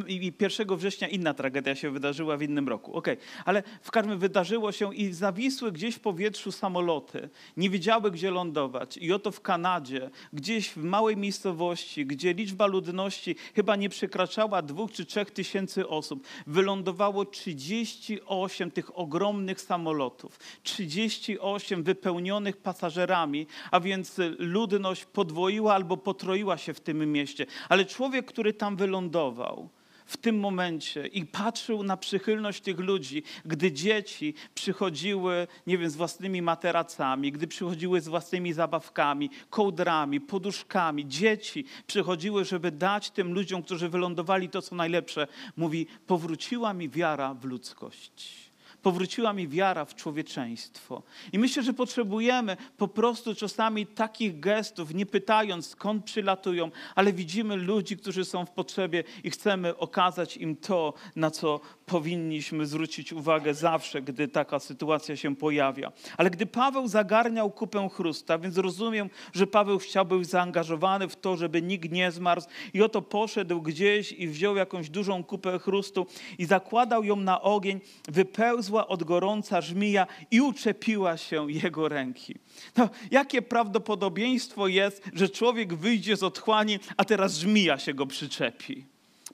I 0.08 0.34
1 0.40 0.78
września 0.78 1.08
inna 1.08 1.34
tragedia 1.34 1.76
się 1.76 1.92
wydarzyła 1.92 2.38
w 2.38 2.42
innym 2.42 2.70
roku. 2.70 2.94
Okej, 2.94 3.14
okay. 3.14 3.28
ale 3.46 3.64
w 3.82 3.92
każdym 3.92 4.20
wydarzyło 4.20 4.72
się 4.72 4.96
i 4.96 5.14
zawisły 5.14 5.72
gdzieś 5.72 5.96
w 5.96 6.00
powietrzu 6.00 6.52
samoloty. 6.52 7.30
Nie 7.58 7.70
wiedziały, 7.70 8.12
gdzie 8.12 8.32
lądować. 8.32 8.98
I 8.98 9.14
oto 9.14 9.32
w 9.32 9.42
Kanadzie, 9.42 10.10
gdzieś 10.34 10.70
w 10.70 10.84
małej 10.84 11.18
miejscowości, 11.18 12.06
gdzie 12.06 12.34
liczba 12.34 12.66
ludności 12.66 13.36
chyba 13.56 13.76
nie 13.76 13.90
przekraczała 13.90 14.62
dwóch 14.62 14.92
czy 14.92 15.06
trzech 15.06 15.32
tysięcy 15.32 15.88
osób, 15.88 16.28
wylądowało 16.48 17.26
38 17.26 18.72
tych 18.72 18.98
ogromnych 19.00 19.62
samolotów. 19.62 20.40
38 20.64 21.84
wypełnionych 21.84 22.58
pasażerami, 22.58 23.48
a 23.72 23.80
więc 23.80 24.16
ludność 24.40 25.06
podwoiła 25.06 25.74
albo 25.74 25.98
potroiła 25.98 26.58
się 26.58 26.74
w 26.74 26.80
tym 26.80 27.12
mieście 27.12 27.33
ale 27.70 27.86
człowiek, 27.86 28.26
który 28.26 28.54
tam 28.54 28.76
wylądował, 28.76 29.70
w 30.06 30.18
tym 30.18 30.40
momencie 30.40 31.08
i 31.08 31.26
patrzył 31.26 31.84
na 31.84 31.98
przychylność 31.98 32.62
tych 32.62 32.80
ludzi, 32.80 33.24
gdy 33.46 33.72
dzieci 33.72 34.34
przychodziły, 34.56 35.48
nie 35.68 35.78
wiem, 35.78 35.90
z 35.90 35.96
własnymi 35.96 36.42
materacami, 36.42 37.32
gdy 37.32 37.48
przychodziły 37.48 38.02
z 38.02 38.08
własnymi 38.08 38.54
zabawkami, 38.54 39.30
kołdrami, 39.50 40.22
poduszkami. 40.22 41.08
Dzieci 41.08 41.66
przychodziły, 41.88 42.46
żeby 42.46 42.72
dać 42.72 43.12
tym 43.12 43.34
ludziom, 43.34 43.64
którzy 43.64 43.90
wylądowali 43.90 44.50
to, 44.50 44.62
co 44.62 44.76
najlepsze. 44.76 45.28
Mówi, 45.58 45.88
powróciła 46.08 46.74
mi 46.74 46.90
wiara 46.90 47.34
w 47.34 47.46
ludzkość 47.46 48.43
powróciła 48.84 49.34
mi 49.34 49.48
wiara 49.48 49.86
w 49.86 49.96
człowieczeństwo. 49.96 51.04
I 51.32 51.40
myślę, 51.40 51.64
że 51.64 51.74
potrzebujemy 51.74 52.58
po 52.78 52.88
prostu 52.88 53.36
czasami 53.36 53.88
takich 53.88 54.40
gestów, 54.40 54.94
nie 54.94 55.06
pytając 55.06 55.68
skąd 55.68 56.06
przylatują, 56.06 56.72
ale 56.96 57.14
widzimy 57.14 57.56
ludzi, 57.56 57.98
którzy 57.98 58.26
są 58.26 58.46
w 58.46 58.52
potrzebie 58.52 59.04
i 59.24 59.30
chcemy 59.30 59.78
okazać 59.78 60.38
im 60.38 60.56
to, 60.56 60.94
na 61.16 61.32
co 61.32 61.60
powinniśmy 61.86 62.66
zwrócić 62.66 63.14
uwagę 63.14 63.54
zawsze, 63.54 64.02
gdy 64.02 64.28
taka 64.28 64.60
sytuacja 64.60 65.16
się 65.16 65.36
pojawia. 65.36 65.92
Ale 66.18 66.30
gdy 66.30 66.46
Paweł 66.46 66.88
zagarniał 66.88 67.52
kupę 67.52 67.90
chrusta, 67.90 68.38
więc 68.38 68.58
rozumiem, 68.58 69.10
że 69.34 69.48
Paweł 69.48 69.80
chciał 69.80 70.06
być 70.06 70.30
zaangażowany 70.30 71.08
w 71.08 71.16
to, 71.16 71.38
żeby 71.38 71.62
nikt 71.62 71.92
nie 71.92 72.12
zmarzł 72.12 72.48
i 72.74 72.82
oto 72.82 73.02
poszedł 73.02 73.62
gdzieś 73.62 74.12
i 74.12 74.28
wziął 74.28 74.56
jakąś 74.56 74.90
dużą 74.90 75.24
kupę 75.24 75.60
chrustu 75.60 76.08
i 76.38 76.46
zakładał 76.46 77.04
ją 77.04 77.16
na 77.16 77.42
ogień, 77.42 77.80
wypełzła 78.10 78.88
od 78.88 79.04
gorąca 79.04 79.62
żmija 79.62 80.08
i 80.32 80.42
uczepiła 80.42 81.18
się 81.18 81.52
jego 81.52 81.90
ręki. 81.90 82.36
No, 82.78 82.90
jakie 83.12 83.42
prawdopodobieństwo 83.42 84.68
jest, 84.68 85.04
że 85.14 85.30
człowiek 85.30 85.74
wyjdzie 85.74 86.18
z 86.18 86.24
otchłani, 86.24 86.80
a 86.98 87.06
teraz 87.06 87.38
żmija 87.38 87.78
się 87.78 87.94
go 87.94 88.08
przyczepi? 88.08 88.93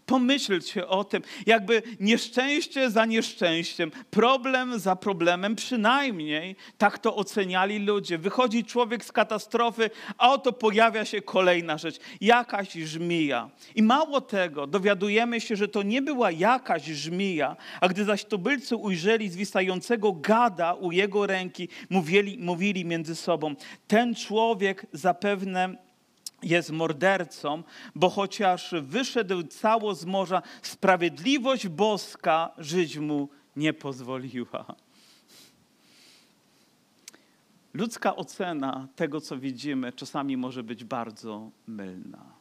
Pomyślcie 0.09 0.87
o 0.87 1.03
tym, 1.03 1.21
jakby 1.45 1.81
nieszczęście 1.99 2.89
za 2.89 3.05
nieszczęściem, 3.05 3.91
problem 4.09 4.79
za 4.79 4.95
problemem, 4.95 5.55
przynajmniej 5.55 6.55
tak 6.77 6.99
to 6.99 7.15
oceniali 7.15 7.79
ludzie. 7.79 8.17
Wychodzi 8.17 8.63
człowiek 8.63 9.05
z 9.05 9.11
katastrofy, 9.11 9.89
a 10.17 10.33
oto 10.33 10.53
pojawia 10.53 11.05
się 11.05 11.21
kolejna 11.21 11.77
rzecz, 11.77 11.99
jakaś 12.21 12.73
żmija. 12.73 13.49
I 13.75 13.83
mało 13.83 14.21
tego, 14.21 14.67
dowiadujemy 14.67 15.41
się, 15.41 15.55
że 15.55 15.67
to 15.67 15.83
nie 15.83 16.01
była 16.01 16.31
jakaś 16.31 16.85
żmija, 16.85 17.55
a 17.81 17.87
gdy 17.87 18.05
zaś 18.05 18.25
tubylcy 18.25 18.75
ujrzeli 18.75 19.29
zwisającego 19.29 20.11
gada 20.11 20.73
u 20.73 20.91
jego 20.91 21.27
ręki, 21.27 21.69
mówili, 21.89 22.37
mówili 22.39 22.85
między 22.85 23.15
sobą, 23.15 23.55
ten 23.87 24.15
człowiek 24.15 24.85
zapewne 24.93 25.88
jest 26.43 26.71
mordercą, 26.71 27.63
bo 27.95 28.09
chociaż 28.09 28.75
wyszedł 28.81 29.43
cało 29.43 29.95
z 29.95 30.05
morza, 30.05 30.41
sprawiedliwość 30.61 31.67
boska 31.67 32.51
żyć 32.57 32.97
mu 32.97 33.29
nie 33.55 33.73
pozwoliła. 33.73 34.65
ludzka 37.73 38.15
ocena 38.15 38.87
tego, 38.95 39.21
co 39.21 39.37
widzimy, 39.37 39.93
czasami 39.93 40.37
może 40.37 40.63
być 40.63 40.83
bardzo 40.83 41.51
mylna. 41.67 42.39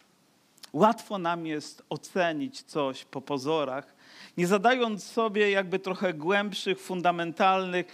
Łatwo 0.72 1.18
nam 1.18 1.46
jest 1.46 1.82
ocenić 1.88 2.62
coś 2.62 3.04
po 3.04 3.20
pozorach, 3.20 3.94
nie 4.36 4.46
zadając 4.46 5.04
sobie 5.04 5.50
jakby 5.50 5.78
trochę 5.78 6.14
głębszych, 6.14 6.80
fundamentalnych 6.80 7.86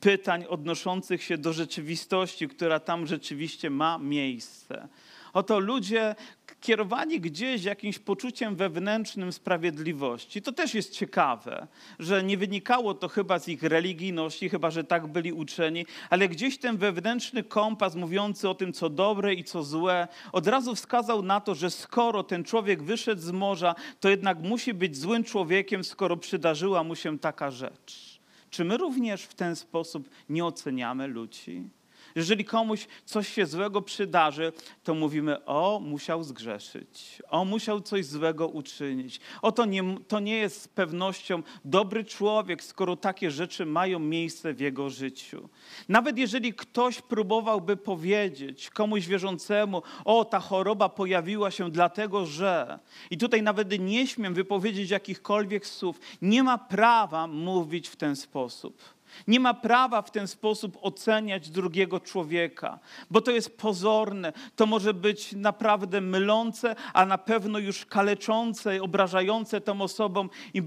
pytań 0.00 0.44
odnoszących 0.48 1.22
się 1.22 1.38
do 1.38 1.52
rzeczywistości, 1.52 2.48
która 2.48 2.80
tam 2.80 3.06
rzeczywiście 3.06 3.70
ma 3.70 3.98
miejsce. 3.98 4.88
Oto 5.32 5.58
ludzie 5.58 6.14
kierowani 6.60 7.20
gdzieś 7.20 7.64
jakimś 7.64 7.98
poczuciem 7.98 8.56
wewnętrznym 8.56 9.32
sprawiedliwości. 9.32 10.42
To 10.42 10.52
też 10.52 10.74
jest 10.74 10.92
ciekawe, 10.92 11.66
że 11.98 12.22
nie 12.22 12.36
wynikało 12.36 12.94
to 12.94 13.08
chyba 13.08 13.38
z 13.38 13.48
ich 13.48 13.62
religijności, 13.62 14.48
chyba 14.48 14.70
że 14.70 14.84
tak 14.84 15.06
byli 15.06 15.32
uczeni, 15.32 15.86
ale 16.10 16.28
gdzieś 16.28 16.58
ten 16.58 16.76
wewnętrzny 16.76 17.42
kompas 17.42 17.94
mówiący 17.94 18.48
o 18.48 18.54
tym, 18.54 18.72
co 18.72 18.90
dobre 18.90 19.34
i 19.34 19.44
co 19.44 19.64
złe, 19.64 20.08
od 20.32 20.46
razu 20.46 20.74
wskazał 20.74 21.22
na 21.22 21.40
to, 21.40 21.54
że 21.54 21.70
skoro 21.70 22.22
ten 22.22 22.44
człowiek 22.44 22.82
wyszedł 22.82 23.20
z 23.20 23.30
morza, 23.30 23.74
to 24.00 24.08
jednak 24.08 24.38
musi 24.38 24.74
być 24.74 24.96
złym 24.96 25.24
człowiekiem, 25.24 25.84
skoro 25.84 26.16
przydarzyła 26.16 26.84
mu 26.84 26.94
się 26.94 27.18
taka 27.18 27.50
rzecz. 27.50 28.20
Czy 28.50 28.64
my 28.64 28.76
również 28.76 29.22
w 29.22 29.34
ten 29.34 29.56
sposób 29.56 30.08
nie 30.28 30.44
oceniamy 30.44 31.06
ludzi? 31.06 31.77
Jeżeli 32.14 32.44
komuś 32.44 32.86
coś 33.04 33.28
się 33.28 33.46
złego 33.46 33.82
przydarzy, 33.82 34.52
to 34.84 34.94
mówimy, 34.94 35.44
o, 35.44 35.80
musiał 35.84 36.22
zgrzeszyć, 36.22 37.22
o, 37.28 37.44
musiał 37.44 37.80
coś 37.80 38.06
złego 38.06 38.48
uczynić. 38.48 39.20
O, 39.42 39.52
to 39.52 39.64
nie, 39.64 39.82
to 40.08 40.20
nie 40.20 40.36
jest 40.36 40.62
z 40.62 40.68
pewnością 40.68 41.42
dobry 41.64 42.04
człowiek, 42.04 42.64
skoro 42.64 42.96
takie 42.96 43.30
rzeczy 43.30 43.66
mają 43.66 43.98
miejsce 43.98 44.54
w 44.54 44.60
jego 44.60 44.90
życiu. 44.90 45.48
Nawet 45.88 46.18
jeżeli 46.18 46.54
ktoś 46.54 47.02
próbowałby 47.02 47.76
powiedzieć 47.76 48.70
komuś 48.70 49.06
wierzącemu, 49.06 49.82
o, 50.04 50.24
ta 50.24 50.40
choroba 50.40 50.88
pojawiła 50.88 51.50
się 51.50 51.70
dlatego, 51.70 52.26
że... 52.26 52.78
I 53.10 53.18
tutaj 53.18 53.42
nawet 53.42 53.78
nie 53.78 54.06
śmiem 54.06 54.34
wypowiedzieć 54.34 54.90
jakichkolwiek 54.90 55.66
słów. 55.66 56.00
Nie 56.22 56.42
ma 56.42 56.58
prawa 56.58 57.26
mówić 57.26 57.88
w 57.88 57.96
ten 57.96 58.16
sposób. 58.16 58.97
Nie 59.26 59.40
ma 59.40 59.54
prawa 59.54 60.02
w 60.02 60.10
ten 60.10 60.28
sposób 60.28 60.78
oceniać 60.80 61.50
drugiego 61.50 62.00
człowieka, 62.00 62.78
bo 63.10 63.20
to 63.20 63.30
jest 63.30 63.58
pozorne, 63.58 64.32
to 64.56 64.66
może 64.66 64.94
być 64.94 65.32
naprawdę 65.32 66.00
mylące, 66.00 66.76
a 66.92 67.06
na 67.06 67.18
pewno 67.18 67.58
już 67.58 67.86
kaleczące, 67.86 68.82
obrażające 68.82 69.60
tą 69.60 69.80
osobą 69.80 70.28
i 70.54 70.62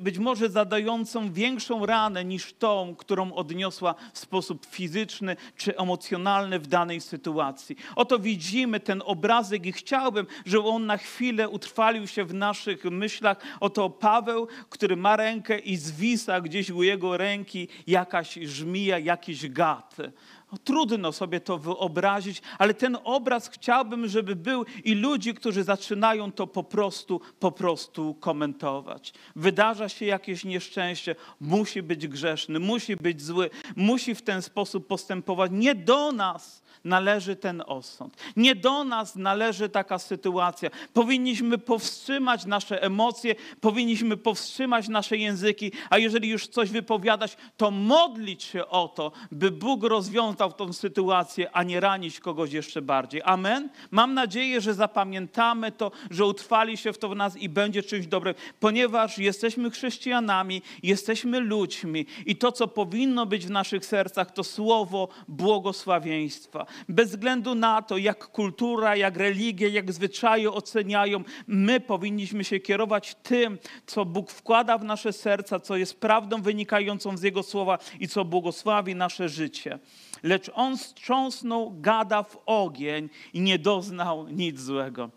być 0.00 0.18
może 0.18 0.48
zadającą 0.48 1.32
większą 1.32 1.86
ranę 1.86 2.24
niż 2.24 2.52
tą, 2.52 2.94
którą 2.98 3.32
odniosła 3.32 3.94
w 4.12 4.18
sposób 4.18 4.66
fizyczny 4.66 5.36
czy 5.56 5.76
emocjonalny 5.76 6.58
w 6.58 6.66
danej 6.66 7.00
sytuacji. 7.00 7.76
Oto 7.96 8.18
widzimy 8.18 8.80
ten 8.80 9.02
obrazek 9.04 9.66
i 9.66 9.72
chciałbym, 9.72 10.26
żeby 10.46 10.68
on 10.68 10.86
na 10.86 10.96
chwilę 10.96 11.48
utrwalił 11.48 12.06
się 12.06 12.24
w 12.24 12.34
naszych 12.34 12.84
myślach. 12.84 13.38
Oto 13.60 13.90
Paweł, 13.90 14.48
który 14.68 14.96
ma 14.96 15.16
rękę 15.16 15.58
i 15.58 15.76
zwisa 15.76 16.40
gdzieś 16.40 16.70
u 16.70 16.82
jego 16.82 17.16
ręki 17.16 17.68
jakaś 17.94 18.34
żmija, 18.34 18.98
jakiś 18.98 19.48
gad. 19.48 19.96
No, 20.52 20.58
trudno 20.64 21.12
sobie 21.12 21.40
to 21.40 21.58
wyobrazić, 21.58 22.42
ale 22.58 22.74
ten 22.74 22.98
obraz 23.04 23.48
chciałbym, 23.48 24.08
żeby 24.08 24.36
był 24.36 24.64
i 24.84 24.94
ludzi, 24.94 25.34
którzy 25.34 25.64
zaczynają 25.64 26.32
to 26.32 26.46
po 26.46 26.64
prostu, 26.64 27.20
po 27.40 27.52
prostu 27.52 28.14
komentować. 28.14 29.12
Wydarza 29.36 29.88
się 29.88 30.06
jakieś 30.06 30.44
nieszczęście, 30.44 31.16
musi 31.40 31.82
być 31.82 32.08
grzeszny, 32.08 32.60
musi 32.60 32.96
być 32.96 33.22
zły, 33.22 33.50
musi 33.76 34.14
w 34.14 34.22
ten 34.22 34.42
sposób 34.42 34.86
postępować. 34.86 35.50
Nie 35.54 35.74
do 35.74 36.12
nas 36.12 36.63
należy 36.84 37.36
ten 37.36 37.62
osąd. 37.66 38.16
Nie 38.36 38.54
do 38.54 38.84
nas 38.84 39.16
należy 39.16 39.68
taka 39.68 39.98
sytuacja. 39.98 40.70
Powinniśmy 40.92 41.58
powstrzymać 41.58 42.46
nasze 42.46 42.82
emocje, 42.82 43.34
powinniśmy 43.60 44.16
powstrzymać 44.16 44.88
nasze 44.88 45.16
języki, 45.16 45.72
a 45.90 45.98
jeżeli 45.98 46.28
już 46.28 46.46
coś 46.46 46.70
wypowiadać, 46.70 47.36
to 47.56 47.70
modlić 47.70 48.42
się 48.42 48.66
o 48.66 48.88
to, 48.88 49.12
by 49.32 49.50
Bóg 49.50 49.84
rozwiązał 49.84 50.52
tą 50.52 50.72
sytuację, 50.72 51.50
a 51.52 51.62
nie 51.62 51.80
ranić 51.80 52.20
kogoś 52.20 52.52
jeszcze 52.52 52.82
bardziej. 52.82 53.22
Amen? 53.24 53.68
Mam 53.90 54.14
nadzieję, 54.14 54.60
że 54.60 54.74
zapamiętamy 54.74 55.72
to, 55.72 55.90
że 56.10 56.26
utrwali 56.26 56.76
się 56.76 56.92
w 56.92 56.98
to 56.98 57.08
w 57.08 57.16
nas 57.16 57.36
i 57.36 57.48
będzie 57.48 57.82
czymś 57.82 58.06
dobrym, 58.06 58.34
ponieważ 58.60 59.18
jesteśmy 59.18 59.70
chrześcijanami, 59.70 60.62
jesteśmy 60.82 61.40
ludźmi 61.40 62.06
i 62.26 62.36
to, 62.36 62.52
co 62.52 62.68
powinno 62.68 63.26
być 63.26 63.46
w 63.46 63.50
naszych 63.50 63.86
sercach, 63.86 64.32
to 64.32 64.44
słowo 64.44 65.08
błogosławieństwa 65.28 66.66
bez 66.88 67.10
względu 67.10 67.54
na 67.54 67.82
to, 67.82 67.98
jak 67.98 68.26
kultura, 68.26 68.96
jak 68.96 69.16
religia, 69.16 69.68
jak 69.68 69.92
zwyczaje 69.92 70.52
oceniają, 70.52 71.24
my 71.46 71.80
powinniśmy 71.80 72.44
się 72.44 72.60
kierować 72.60 73.16
tym, 73.22 73.58
co 73.86 74.04
Bóg 74.04 74.30
wkłada 74.30 74.78
w 74.78 74.84
nasze 74.84 75.12
serca, 75.12 75.60
co 75.60 75.76
jest 75.76 76.00
prawdą 76.00 76.42
wynikającą 76.42 77.16
z 77.16 77.22
Jego 77.22 77.42
słowa 77.42 77.78
i 78.00 78.08
co 78.08 78.24
błogosławi 78.24 78.94
nasze 78.94 79.28
życie. 79.28 79.78
Lecz 80.22 80.50
on 80.54 80.78
strząsnął 80.78 81.74
gada 81.80 82.22
w 82.22 82.38
ogień 82.46 83.08
i 83.32 83.40
nie 83.40 83.58
doznał 83.58 84.28
nic 84.28 84.60
złego. 84.60 85.10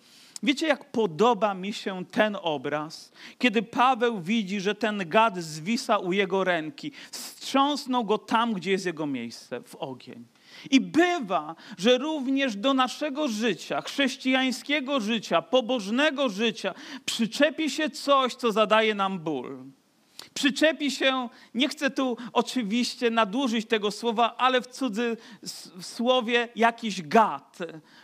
Wiecie, 0.43 0.67
jak 0.67 0.91
podoba 0.91 1.53
mi 1.53 1.73
się 1.73 2.05
ten 2.05 2.37
obraz, 2.41 3.11
kiedy 3.37 3.61
Paweł 3.61 4.21
widzi, 4.21 4.61
że 4.61 4.75
ten 4.75 5.09
gad 5.09 5.37
zwisa 5.37 5.97
u 5.97 6.11
jego 6.11 6.43
ręki, 6.43 6.91
strząsnął 7.11 8.05
go 8.05 8.17
tam, 8.17 8.53
gdzie 8.53 8.71
jest 8.71 8.85
jego 8.85 9.05
miejsce, 9.05 9.61
w 9.61 9.75
ogień. 9.75 10.25
I 10.71 10.81
bywa, 10.81 11.55
że 11.77 11.97
również 11.97 12.55
do 12.55 12.73
naszego 12.73 13.27
życia, 13.27 13.81
chrześcijańskiego 13.81 14.99
życia, 14.99 15.41
pobożnego 15.41 16.29
życia, 16.29 16.73
przyczepi 17.05 17.69
się 17.69 17.89
coś, 17.89 18.35
co 18.35 18.51
zadaje 18.51 18.95
nam 18.95 19.19
ból. 19.19 19.57
Przyczepi 20.33 20.91
się, 20.91 21.29
nie 21.53 21.67
chcę 21.67 21.89
tu 21.89 22.17
oczywiście 22.33 23.09
nadużyć 23.09 23.67
tego 23.67 23.91
słowa, 23.91 24.35
ale 24.37 24.61
w 24.61 24.67
cudzysłowie 24.67 26.49
jakiś 26.55 27.01
gad, 27.01 27.57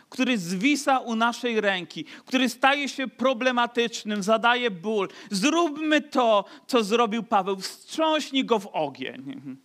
który 0.08 0.38
zwisa 0.38 0.98
u 0.98 1.16
naszej 1.16 1.60
ręki, 1.60 2.04
który 2.04 2.48
staje 2.48 2.88
się 2.88 3.08
problematycznym, 3.08 4.22
zadaje 4.22 4.70
ból. 4.70 5.08
Zróbmy 5.30 6.00
to, 6.00 6.44
co 6.66 6.84
zrobił 6.84 7.22
Paweł, 7.22 7.56
wstrząśnij 7.56 8.44
go 8.44 8.58
w 8.58 8.66
ogień. 8.66 9.56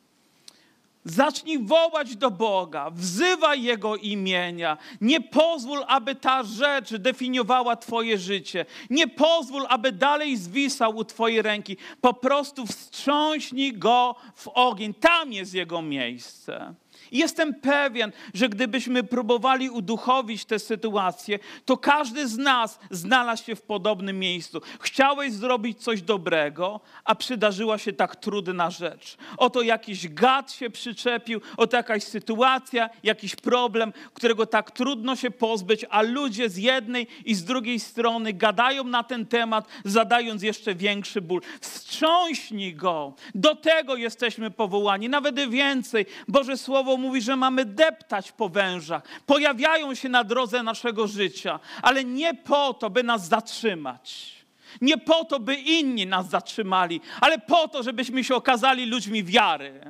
Zacznij 1.09 1.59
wołać 1.59 2.15
do 2.15 2.31
Boga, 2.31 2.89
wzywaj 2.89 3.63
Jego 3.63 3.95
imienia. 3.95 4.77
Nie 5.01 5.21
pozwól, 5.21 5.83
aby 5.87 6.15
ta 6.15 6.43
rzecz 6.43 6.95
definiowała 6.95 7.75
Twoje 7.75 8.17
życie. 8.17 8.65
Nie 8.89 9.07
pozwól, 9.07 9.65
aby 9.69 9.91
dalej 9.91 10.37
zwisał 10.37 10.95
u 10.95 11.03
Twojej 11.03 11.41
ręki. 11.41 11.77
Po 12.01 12.13
prostu 12.13 12.65
wstrząśnij 12.65 13.73
Go 13.73 14.15
w 14.35 14.47
ogień. 14.47 14.93
Tam 14.93 15.33
jest 15.33 15.53
Jego 15.53 15.81
miejsce. 15.81 16.73
I 17.11 17.17
jestem 17.17 17.53
pewien, 17.53 18.11
że 18.33 18.49
gdybyśmy 18.49 19.03
próbowali 19.03 19.69
uduchowić 19.69 20.45
tę 20.45 20.59
sytuację, 20.59 21.39
to 21.65 21.77
każdy 21.77 22.27
z 22.27 22.37
nas 22.37 22.79
znalazł 22.91 23.43
się 23.45 23.55
w 23.55 23.61
podobnym 23.61 24.19
miejscu. 24.19 24.61
Chciałeś 24.79 25.33
zrobić 25.33 25.83
coś 25.83 26.01
dobrego, 26.01 26.79
a 27.03 27.15
przydarzyła 27.15 27.77
się 27.77 27.93
tak 27.93 28.15
trudna 28.15 28.69
rzecz. 28.69 29.17
Oto 29.37 29.61
jakiś 29.61 30.07
gad 30.07 30.51
się 30.51 30.69
przyczepił, 30.69 31.41
oto 31.57 31.77
jakaś 31.77 32.03
sytuacja, 32.03 32.89
jakiś 33.03 33.35
problem, 33.35 33.93
którego 34.13 34.45
tak 34.45 34.71
trudno 34.71 35.15
się 35.15 35.31
pozbyć, 35.31 35.85
a 35.89 36.01
ludzie 36.01 36.49
z 36.49 36.57
jednej 36.57 37.07
i 37.25 37.35
z 37.35 37.43
drugiej 37.43 37.79
strony 37.79 38.33
gadają 38.33 38.83
na 38.83 39.03
ten 39.03 39.25
temat, 39.25 39.67
zadając 39.85 40.43
jeszcze 40.43 40.75
większy 40.75 41.21
ból. 41.21 41.41
Wstrząśnij 41.61 42.75
go. 42.75 43.13
Do 43.35 43.55
tego 43.55 43.95
jesteśmy 43.95 44.51
powołani, 44.51 45.09
nawet 45.09 45.49
więcej. 45.49 46.05
Boże 46.27 46.57
Słowo 46.57 46.97
mówi, 46.99 47.21
że 47.21 47.35
mamy 47.35 47.65
deptać 47.65 48.31
po 48.31 48.49
wężach. 48.49 49.03
Pojawiają 49.25 49.95
się 49.95 50.09
na 50.09 50.23
drodze 50.23 50.63
naszego 50.63 51.07
życia, 51.07 51.59
ale 51.81 52.03
nie 52.03 52.33
po 52.33 52.73
to, 52.73 52.89
by 52.89 53.03
nas 53.03 53.27
zatrzymać. 53.27 54.39
Nie 54.81 54.97
po 54.97 55.25
to, 55.25 55.39
by 55.39 55.55
inni 55.55 56.05
nas 56.05 56.29
zatrzymali, 56.29 57.01
ale 57.21 57.39
po 57.39 57.67
to, 57.67 57.83
żebyśmy 57.83 58.23
się 58.23 58.35
okazali 58.35 58.85
ludźmi 58.85 59.23
wiary. 59.23 59.81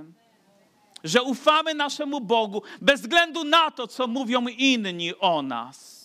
Że 1.04 1.24
ufamy 1.24 1.74
naszemu 1.74 2.22
Bogu 2.22 2.63
bez 2.82 3.01
względu 3.01 3.44
na 3.44 3.72
to, 3.72 3.88
co 3.88 4.08
mówią 4.08 4.48
inni 4.48 5.16
o 5.20 5.42
nas. 5.42 6.00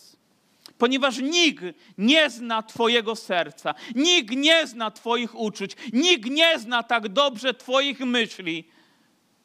Ponieważ 0.77 1.17
nikt 1.17 1.63
nie 1.97 2.29
zna 2.29 2.63
Twojego 2.63 3.15
serca, 3.15 3.73
nikt 3.95 4.35
nie 4.35 4.67
zna 4.67 4.91
Twoich 4.91 5.35
uczuć, 5.35 5.71
nikt 5.93 6.29
nie 6.29 6.59
zna 6.59 6.83
tak 6.83 7.07
dobrze 7.07 7.53
Twoich 7.53 7.99
myśli, 7.99 8.63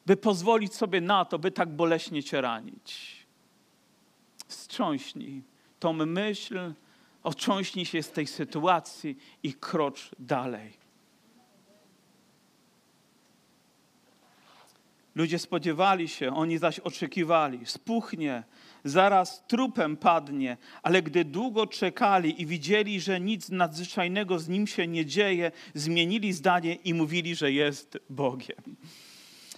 by 0.05 0.17
pozwolić 0.17 0.75
sobie 0.75 1.01
na 1.01 1.25
to, 1.25 1.39
by 1.39 1.51
tak 1.51 1.69
boleśnie 1.69 2.23
cię 2.23 2.41
ranić. 2.41 3.17
Wstrząśnij 4.47 5.43
tą 5.79 5.93
myśl, 5.93 6.73
otrząśnij 7.23 7.85
się 7.85 8.03
z 8.03 8.11
tej 8.11 8.27
sytuacji 8.27 9.17
i 9.43 9.53
krocz 9.53 10.11
dalej. 10.19 10.81
Ludzie 15.15 15.39
spodziewali 15.39 16.07
się, 16.07 16.35
oni 16.35 16.57
zaś 16.57 16.79
oczekiwali. 16.79 17.65
Spuchnie, 17.65 18.43
zaraz 18.83 19.43
trupem 19.47 19.97
padnie, 19.97 20.57
ale 20.83 21.01
gdy 21.01 21.25
długo 21.25 21.67
czekali 21.67 22.41
i 22.41 22.45
widzieli, 22.45 23.01
że 23.01 23.19
nic 23.19 23.49
nadzwyczajnego 23.49 24.39
z 24.39 24.47
nim 24.47 24.67
się 24.67 24.87
nie 24.87 25.05
dzieje, 25.05 25.51
zmienili 25.73 26.33
zdanie 26.33 26.75
i 26.75 26.93
mówili, 26.93 27.35
że 27.35 27.51
jest 27.51 27.97
Bogiem. 28.09 28.75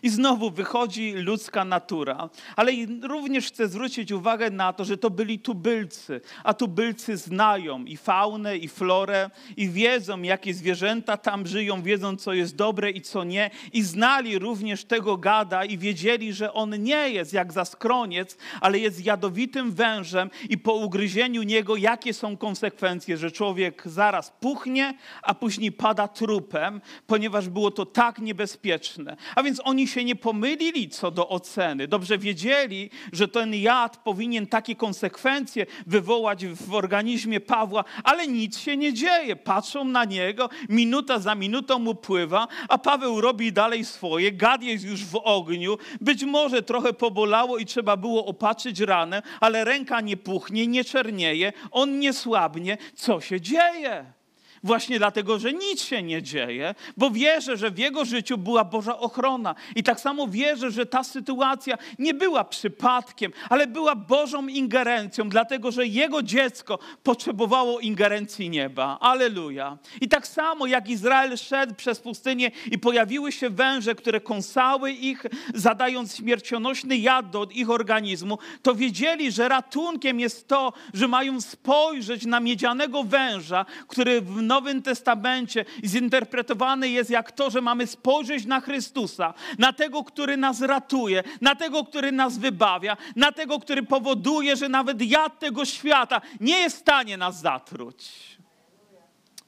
I 0.04 0.10
znowu 0.10 0.52
wychodzi 0.52 1.14
ludzka 1.14 1.66
natura. 1.66 2.30
Ale 2.56 2.72
również 3.02 3.48
chcę 3.48 3.68
zwrócić 3.68 4.12
uwagę 4.12 4.50
na 4.50 4.74
to, 4.74 4.86
że 4.86 4.98
to 4.98 5.10
byli 5.10 5.40
tubylcy, 5.40 6.22
a 6.44 6.54
tubylcy 6.54 7.18
znają 7.18 7.86
i 7.86 7.98
faunę, 7.98 8.58
i 8.58 8.68
florę, 8.68 9.30
i 9.58 9.70
wiedzą, 9.70 10.22
jakie 10.22 10.54
zwierzęta 10.54 11.18
tam 11.18 11.48
żyją, 11.48 11.82
wiedzą, 11.82 12.16
co 12.16 12.34
jest 12.34 12.56
dobre 12.56 12.92
i 12.92 13.02
co 13.02 13.24
nie. 13.24 13.50
I 13.74 13.84
znali 13.84 14.40
również 14.40 14.86
tego 14.86 15.18
gada 15.18 15.66
i 15.66 15.78
wiedzieli, 15.78 16.34
że 16.34 16.54
on 16.54 16.84
nie 16.84 17.10
jest 17.10 17.34
jak 17.34 17.54
zaskroniec, 17.54 18.38
ale 18.62 18.80
jest 18.80 19.06
jadowitym 19.06 19.72
wężem 19.72 20.30
i 20.50 20.58
po 20.58 20.74
ugryzieniu 20.74 21.44
niego 21.44 21.76
jakie 21.76 22.14
są 22.14 22.38
konsekwencje, 22.38 23.18
że 23.18 23.32
człowiek 23.32 23.84
zaraz 23.86 24.34
puchnie, 24.40 24.94
a 25.22 25.34
później 25.34 25.72
pada 25.72 26.08
trupem, 26.08 26.82
ponieważ 27.08 27.50
było 27.50 27.72
to 27.72 27.86
tak 27.86 28.20
niebezpieczne. 28.20 29.18
A 29.36 29.44
więc 29.44 29.62
oni 29.64 29.88
się 29.94 30.04
nie 30.04 30.16
pomylili 30.16 30.90
co 30.90 31.12
do 31.12 31.30
oceny. 31.30 31.88
Dobrze 31.88 32.18
wiedzieli, 32.18 32.90
że 33.12 33.28
ten 33.28 33.54
jad 33.56 33.98
powinien 33.98 34.48
takie 34.48 34.76
konsekwencje 34.76 35.66
wywołać 35.88 36.46
w 36.46 36.74
organizmie 36.74 37.40
Pawła, 37.40 37.84
ale 38.04 38.28
nic 38.28 38.60
się 38.60 38.78
nie 38.78 38.94
dzieje. 38.94 39.36
Patrzą 39.36 39.86
na 39.86 40.06
niego, 40.06 40.50
minuta 40.70 41.20
za 41.20 41.36
minutą 41.36 41.80
mu 41.80 41.96
pływa, 41.96 42.48
a 42.70 42.78
Paweł 42.78 43.22
robi 43.22 43.54
dalej 43.54 43.86
swoje. 43.86 44.32
Gad 44.32 44.64
jest 44.64 44.86
już 44.86 45.06
w 45.06 45.16
ogniu. 45.24 45.78
Być 46.02 46.24
może 46.24 46.64
trochę 46.64 46.94
pobolało 46.94 47.58
i 47.58 47.66
trzeba 47.66 47.98
było 47.98 48.26
opatrzyć 48.26 48.80
ranę, 48.80 49.22
ale 49.40 49.64
ręka 49.64 50.02
nie 50.02 50.18
puchnie, 50.18 50.68
nie 50.68 50.84
czernieje, 50.84 51.54
on 51.72 52.00
nie 52.00 52.14
słabnie. 52.14 52.78
Co 52.96 53.22
się 53.22 53.42
dzieje? 53.42 54.23
Właśnie 54.64 55.00
dlatego, 55.00 55.40
że 55.40 55.54
nic 55.54 55.82
się 55.82 56.04
nie 56.04 56.22
dzieje, 56.22 56.76
bo 56.98 57.12
wierzę, 57.12 57.58
że 57.58 57.72
w 57.72 57.78
jego 57.78 58.06
życiu 58.06 58.38
była 58.38 58.64
Boża 58.64 59.00
ochrona. 59.00 59.56
I 59.76 59.84
tak 59.84 60.00
samo 60.00 60.28
wierzę, 60.28 60.72
że 60.72 60.86
ta 60.86 61.04
sytuacja 61.04 61.78
nie 62.00 62.14
była 62.14 62.44
przypadkiem, 62.44 63.32
ale 63.50 63.68
była 63.68 63.96
Bożą 63.96 64.48
ingerencją, 64.48 65.30
dlatego 65.30 65.72
że 65.72 65.88
jego 65.88 66.22
dziecko 66.22 66.80
potrzebowało 67.04 67.80
ingerencji 67.80 68.50
nieba. 68.50 68.98
Aleluja. 69.02 69.78
I 70.02 70.08
tak 70.10 70.28
samo 70.28 70.68
jak 70.68 70.90
Izrael 70.90 71.38
szedł 71.38 71.76
przez 71.76 72.00
pustynię 72.00 72.52
i 72.72 72.80
pojawiły 72.80 73.32
się 73.32 73.50
węże, 73.50 73.96
które 73.96 74.22
kąsały 74.22 74.92
ich, 74.92 75.26
zadając 75.56 76.18
śmiercionośny 76.18 76.98
jad 76.98 77.30
do 77.30 77.48
ich 77.52 77.70
organizmu, 77.70 78.38
to 78.62 78.76
wiedzieli, 78.76 79.32
że 79.32 79.50
ratunkiem 79.50 80.20
jest 80.20 80.48
to, 80.48 80.74
że 80.94 81.08
mają 81.08 81.42
spojrzeć 81.42 82.26
na 82.26 82.40
miedzianego 82.40 83.04
węża, 83.04 83.66
który 83.88 84.22
w 84.22 84.42
Nowym 84.54 84.82
Testamencie 84.82 85.66
zinterpretowany 85.86 86.90
jest 86.90 87.10
jak 87.10 87.32
to, 87.32 87.50
że 87.50 87.62
mamy 87.62 87.88
spojrzeć 87.88 88.46
na 88.46 88.62
Chrystusa, 88.62 89.34
na 89.58 89.74
tego, 89.74 90.04
który 90.04 90.38
nas 90.38 90.62
ratuje, 90.62 91.24
na 91.42 91.56
tego, 91.56 91.84
który 91.84 92.12
nas 92.12 92.38
wybawia, 92.38 92.98
na 93.16 93.32
tego, 93.32 93.60
który 93.60 93.84
powoduje, 93.84 94.56
że 94.56 94.70
nawet 94.70 95.02
jad 95.02 95.40
tego 95.40 95.66
świata 95.66 96.22
nie 96.40 96.60
jest 96.60 96.78
w 96.78 96.80
stanie 96.80 97.18
nas 97.18 97.40
zatruć. 97.40 98.10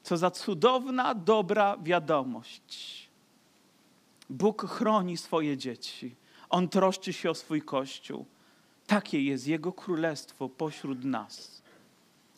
Co 0.02 0.16
za 0.16 0.30
cudowna, 0.30 1.14
dobra 1.14 1.76
wiadomość. 1.82 3.08
Bóg 4.30 4.66
chroni 4.66 5.16
swoje 5.16 5.56
dzieci. 5.56 6.14
On 6.50 6.68
troszczy 6.68 7.12
się 7.12 7.30
o 7.30 7.34
swój 7.34 7.62
Kościół. 7.62 8.26
Takie 8.86 9.22
jest 9.22 9.46
Jego 9.46 9.72
królestwo 9.72 10.48
pośród 10.48 11.04
nas. 11.04 11.62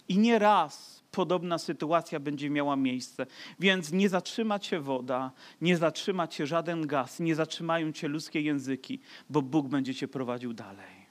I 0.09 0.19
nie 0.19 0.39
raz 0.39 0.98
podobna 1.19 1.59
sytuacja 1.59 2.21
będzie 2.21 2.51
miała 2.51 2.77
miejsce. 2.77 3.27
Więc 3.61 3.93
nie 3.93 4.09
zatrzyma 4.09 4.59
cię 4.59 4.81
woda, 4.81 5.31
nie 5.61 5.77
zatrzyma 5.77 6.29
cię 6.29 6.47
żaden 6.47 6.87
gaz, 6.87 7.21
nie 7.21 7.35
zatrzymają 7.35 7.93
cię 7.93 8.09
ludzkie 8.09 8.41
języki, 8.41 9.01
bo 9.31 9.43
Bóg 9.43 9.69
będzie 9.69 9.95
cię 9.95 10.09
prowadził 10.09 10.53
dalej. 10.53 11.09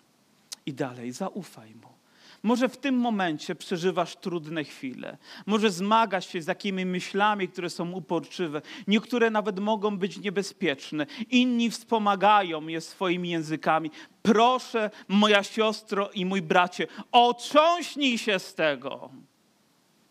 I 0.65 0.74
dalej, 0.74 1.12
zaufaj 1.12 1.76
Mu. 1.76 1.89
Może 2.43 2.70
w 2.70 2.78
tym 2.78 2.96
momencie 2.96 3.56
przeżywasz 3.56 4.15
trudne 4.15 4.63
chwile. 4.63 5.17
Może 5.46 5.72
zmagasz 5.72 6.28
się 6.28 6.41
z 6.41 6.48
jakimi 6.48 6.86
myślami, 6.86 7.48
które 7.48 7.70
są 7.70 7.91
uporczywe. 7.91 8.62
Niektóre 8.88 9.30
nawet 9.30 9.60
mogą 9.60 9.98
być 9.98 10.20
niebezpieczne. 10.20 11.06
Inni 11.30 11.72
wspomagają 11.72 12.67
je 12.67 12.82
swoimi 12.82 13.30
językami. 13.30 13.91
Proszę, 14.22 14.89
moja 15.08 15.43
siostro 15.43 16.10
i 16.10 16.26
mój 16.26 16.41
bracie, 16.41 16.88
otrząśnij 17.12 18.17
się 18.17 18.39
z 18.39 18.56
tego. 18.56 19.10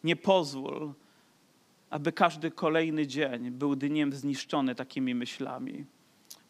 Nie 0.06 0.16
pozwól, 0.16 0.94
aby 1.90 2.12
każdy 2.12 2.50
kolejny 2.50 3.06
dzień 3.06 3.50
był 3.50 3.76
dniem 3.76 4.12
zniszczony 4.12 4.74
takimi 4.74 5.14
myślami. 5.14 5.84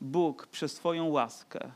Bóg 0.00 0.46
przez 0.46 0.74
Twoją 0.74 1.08
łaskę, 1.08 1.72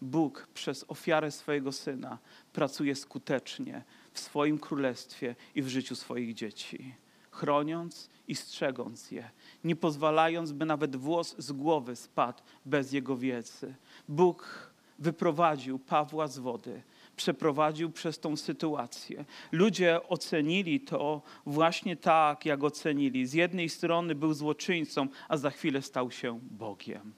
Bóg 0.00 0.48
przez 0.54 0.84
ofiarę 0.88 1.30
swojego 1.30 1.72
Syna 1.72 2.18
pracuje 2.52 2.94
skutecznie 2.94 3.84
w 4.12 4.20
swoim 4.20 4.58
królestwie 4.58 5.36
i 5.54 5.62
w 5.62 5.68
życiu 5.68 5.96
swoich 5.96 6.34
dzieci, 6.34 6.94
chroniąc 7.30 8.10
i 8.28 8.34
strzegąc 8.34 9.10
je, 9.10 9.30
nie 9.64 9.76
pozwalając, 9.76 10.52
by 10.52 10.66
nawet 10.66 10.96
włos 10.96 11.34
z 11.38 11.52
głowy 11.52 11.96
spadł 11.96 12.42
bez 12.64 12.92
jego 12.92 13.16
wiedzy. 13.16 13.74
Bóg 14.08 14.70
wyprowadził 14.98 15.78
Pawła 15.78 16.26
z 16.28 16.38
wody, 16.38 16.82
przeprowadził 17.18 17.90
przez 17.90 18.18
tą 18.18 18.36
sytuację. 18.36 19.24
Ludzie 19.52 20.08
ocenili 20.08 20.80
to 20.80 21.22
właśnie 21.46 21.96
tak, 21.96 22.46
jak 22.46 22.64
ocenili. 22.64 23.26
Z 23.26 23.32
jednej 23.32 23.68
strony 23.68 24.14
był 24.14 24.34
złoczyńcą, 24.34 25.08
a 25.28 25.36
za 25.36 25.50
chwilę 25.50 25.82
stał 25.82 26.10
się 26.10 26.40
Bogiem. 26.42 27.12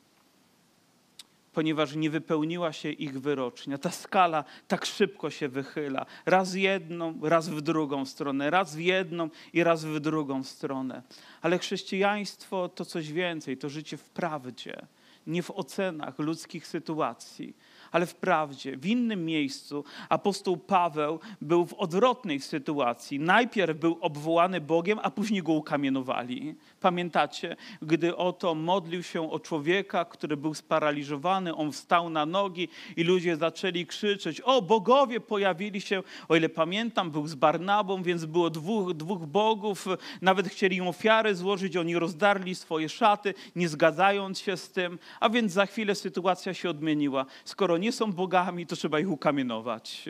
Ponieważ 1.52 1.94
nie 1.94 2.10
wypełniła 2.10 2.72
się 2.72 2.90
ich 2.90 3.20
wyrocznia. 3.20 3.78
Ta 3.78 3.90
skala 3.90 4.44
tak 4.68 4.86
szybko 4.86 5.30
się 5.30 5.48
wychyla. 5.48 6.06
Raz 6.26 6.54
jedną, 6.54 7.18
raz 7.22 7.48
w 7.48 7.60
drugą 7.60 8.06
stronę, 8.06 8.50
raz 8.50 8.76
w 8.76 8.80
jedną 8.80 9.30
i 9.52 9.64
raz 9.64 9.84
w 9.84 10.00
drugą 10.00 10.44
stronę. 10.44 11.02
Ale 11.42 11.58
chrześcijaństwo 11.58 12.68
to 12.68 12.84
coś 12.84 13.12
więcej, 13.12 13.56
to 13.56 13.68
życie 13.68 13.96
w 13.96 14.08
prawdzie, 14.08 14.86
nie 15.26 15.42
w 15.42 15.50
ocenach 15.50 16.18
ludzkich 16.18 16.66
sytuacji 16.66 17.54
ale 17.92 18.06
wprawdzie 18.06 18.76
w 18.76 18.86
innym 18.86 19.24
miejscu 19.24 19.84
apostoł 20.08 20.56
Paweł 20.56 21.20
był 21.40 21.66
w 21.66 21.74
odwrotnej 21.74 22.40
sytuacji. 22.40 23.18
Najpierw 23.18 23.78
był 23.78 23.98
obwołany 24.00 24.60
Bogiem, 24.60 24.98
a 25.02 25.10
później 25.10 25.42
go 25.42 25.52
ukamienowali. 25.52 26.54
Pamiętacie, 26.80 27.56
gdy 27.82 28.16
oto 28.16 28.54
modlił 28.54 29.02
się 29.02 29.32
o 29.32 29.40
człowieka, 29.40 30.04
który 30.04 30.36
był 30.36 30.54
sparaliżowany, 30.54 31.54
on 31.54 31.72
wstał 31.72 32.10
na 32.10 32.26
nogi 32.26 32.68
i 32.96 33.04
ludzie 33.04 33.36
zaczęli 33.36 33.86
krzyczeć: 33.86 34.40
O, 34.40 34.62
bogowie 34.62 35.20
pojawili 35.20 35.80
się. 35.80 36.02
O 36.28 36.36
ile 36.36 36.48
pamiętam, 36.48 37.10
był 37.10 37.26
z 37.26 37.34
Barnabą, 37.34 38.02
więc 38.02 38.24
było 38.24 38.50
dwóch, 38.50 38.94
dwóch 38.94 39.26
bogów. 39.26 39.86
Nawet 40.22 40.48
chcieli 40.48 40.76
im 40.76 40.88
ofiary 40.88 41.34
złożyć, 41.34 41.76
oni 41.76 41.98
rozdarli 41.98 42.54
swoje 42.54 42.88
szaty, 42.88 43.34
nie 43.56 43.68
zgadzając 43.68 44.38
się 44.38 44.56
z 44.56 44.70
tym. 44.70 44.98
A 45.20 45.28
więc 45.28 45.52
za 45.52 45.66
chwilę 45.66 45.94
sytuacja 45.94 46.54
się 46.54 46.70
odmieniła. 46.70 47.26
Skoro 47.44 47.78
nie 47.80 47.92
są 47.92 48.12
bogami, 48.12 48.66
to 48.66 48.76
trzeba 48.76 49.00
ich 49.00 49.10
ukamienować. 49.10 50.08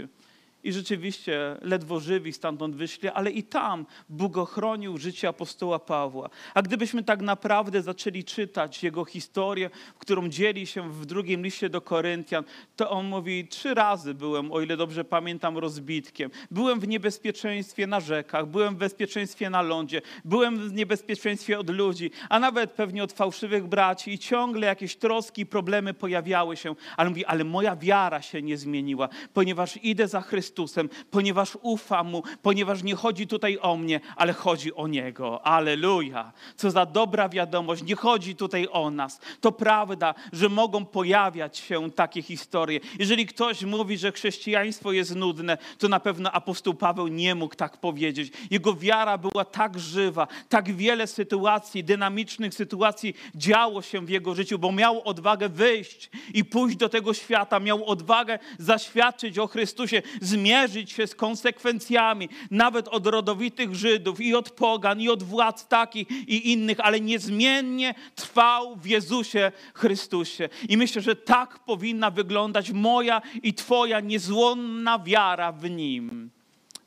I 0.65 0.73
rzeczywiście 0.73 1.57
ledwo 1.63 2.01
żywi 2.01 2.33
stamtąd 2.33 2.77
wyszli, 2.77 3.09
ale 3.09 3.31
i 3.31 3.43
tam 3.43 3.87
Bóg 4.09 4.37
ochronił 4.37 4.99
życie 4.99 5.29
apostoła 5.29 5.79
Pawła. 5.79 6.31
A 6.55 6.63
gdybyśmy 6.63 7.03
tak 7.03 7.23
naprawdę 7.23 7.83
zaczęli 7.83 8.25
czytać 8.25 8.83
jego 8.83 9.05
historię, 9.05 9.71
którą 9.99 10.29
dzieli 10.29 10.67
się 10.67 10.93
w 10.93 11.07
drugim 11.07 11.43
liście 11.43 11.69
do 11.69 11.81
Koryntian, 11.81 12.45
to 12.77 12.91
on 12.91 13.07
mówi: 13.07 13.49
Trzy 13.49 13.75
razy 13.75 14.15
byłem, 14.15 14.53
o 14.53 14.61
ile 14.61 14.77
dobrze 14.77 15.05
pamiętam, 15.05 15.59
rozbitkiem. 15.59 16.31
Byłem 16.51 16.81
w 16.81 16.89
niebezpieczeństwie 16.89 17.87
na 17.87 18.01
rzekach, 18.01 18.47
byłem 18.47 18.75
w 18.75 18.79
bezpieczeństwie 18.79 19.51
na 19.51 19.63
lądzie, 19.63 20.03
byłem 20.25 20.69
w 20.69 20.73
niebezpieczeństwie 20.73 21.59
od 21.59 21.71
ludzi, 21.71 22.11
a 22.29 22.39
nawet 22.39 22.71
pewnie 22.71 23.05
od 23.05 23.13
fałszywych 23.13 23.67
braci, 23.67 24.13
i 24.13 24.19
ciągle 24.19 24.67
jakieś 24.67 24.97
troski, 24.97 25.47
problemy 25.47 25.95
pojawiały 25.95 26.57
się. 26.57 26.75
Ale 26.97 27.11
mówi: 27.11 27.25
Ale 27.25 27.45
moja 27.45 27.77
wiara 27.77 28.23
się 28.23 28.43
nie 28.43 28.57
zmieniła, 28.57 29.09
ponieważ 29.35 29.79
idę 29.83 30.09
za 30.09 30.21
Chrystusem 30.21 30.50
Chrystusem, 30.51 30.89
ponieważ 31.11 31.59
ufam 31.63 32.11
Mu, 32.11 32.23
ponieważ 32.43 32.83
nie 32.83 32.95
chodzi 32.95 33.27
tutaj 33.27 33.59
o 33.61 33.77
mnie, 33.77 34.01
ale 34.17 34.33
chodzi 34.33 34.75
o 34.75 34.89
Niego. 34.89 35.47
Aleluja! 35.47 36.33
Co 36.57 36.71
za 36.71 36.87
dobra 36.87 37.29
wiadomość, 37.29 37.83
nie 37.83 37.97
chodzi 37.97 38.37
tutaj 38.37 38.69
o 38.71 38.91
nas. 38.91 39.21
To 39.41 39.53
prawda, 39.53 40.15
że 40.33 40.49
mogą 40.49 40.85
pojawiać 40.85 41.59
się 41.59 41.91
takie 41.91 42.23
historie. 42.23 42.81
Jeżeli 42.99 43.27
ktoś 43.27 43.63
mówi, 43.63 43.99
że 43.99 44.13
chrześcijaństwo 44.13 44.93
jest 44.93 45.17
nudne, 45.17 45.59
to 45.79 45.89
na 45.89 46.01
pewno 46.01 46.33
apostoł 46.33 46.75
Paweł 46.75 47.09
nie 47.09 47.35
mógł 47.35 47.55
tak 47.55 47.77
powiedzieć. 47.77 48.33
Jego 48.51 48.75
wiara 48.75 49.19
była 49.19 49.45
tak 49.45 49.79
żywa, 49.79 50.27
tak 50.49 50.73
wiele 50.77 51.07
sytuacji, 51.07 51.85
dynamicznych 51.85 52.55
sytuacji 52.55 53.15
działo 53.35 53.83
się 53.83 54.07
w 54.07 54.09
jego 54.09 54.35
życiu, 54.35 54.59
bo 54.59 54.73
miał 54.73 55.03
odwagę 55.05 55.49
wyjść 55.49 56.11
i 56.35 56.45
pójść 56.45 56.77
do 56.77 56.89
tego 56.89 57.15
świata, 57.15 57.61
miał 57.61 57.85
odwagę 57.85 58.39
zaświadczyć 58.59 59.39
o 59.39 59.47
Chrystusie, 59.47 60.03
zmierzyć 60.41 60.93
się 60.93 61.07
z 61.07 61.15
konsekwencjami, 61.15 62.29
nawet 62.51 62.89
od 62.89 63.07
rodowitych 63.07 63.75
Żydów 63.75 64.21
i 64.21 64.35
od 64.35 64.51
pogan, 64.51 65.01
i 65.01 65.09
od 65.09 65.23
władz 65.23 65.67
takich 65.69 66.11
i 66.11 66.53
innych, 66.53 66.81
ale 66.81 67.01
niezmiennie 67.01 67.95
trwał 68.15 68.77
w 68.77 68.87
Jezusie 68.87 69.53
Chrystusie. 69.75 70.49
I 70.69 70.77
myślę, 70.77 71.03
że 71.03 71.17
tak 71.17 71.59
powinna 71.59 72.11
wyglądać 72.11 72.71
moja 72.71 73.23
i 73.43 73.55
Twoja 73.55 74.01
niezłonna 74.01 74.99
wiara 74.99 75.53
w 75.53 75.71
Nim, 75.71 76.31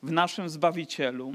w 0.02 0.12
naszym 0.12 0.48
Zbawicielu. 0.48 1.34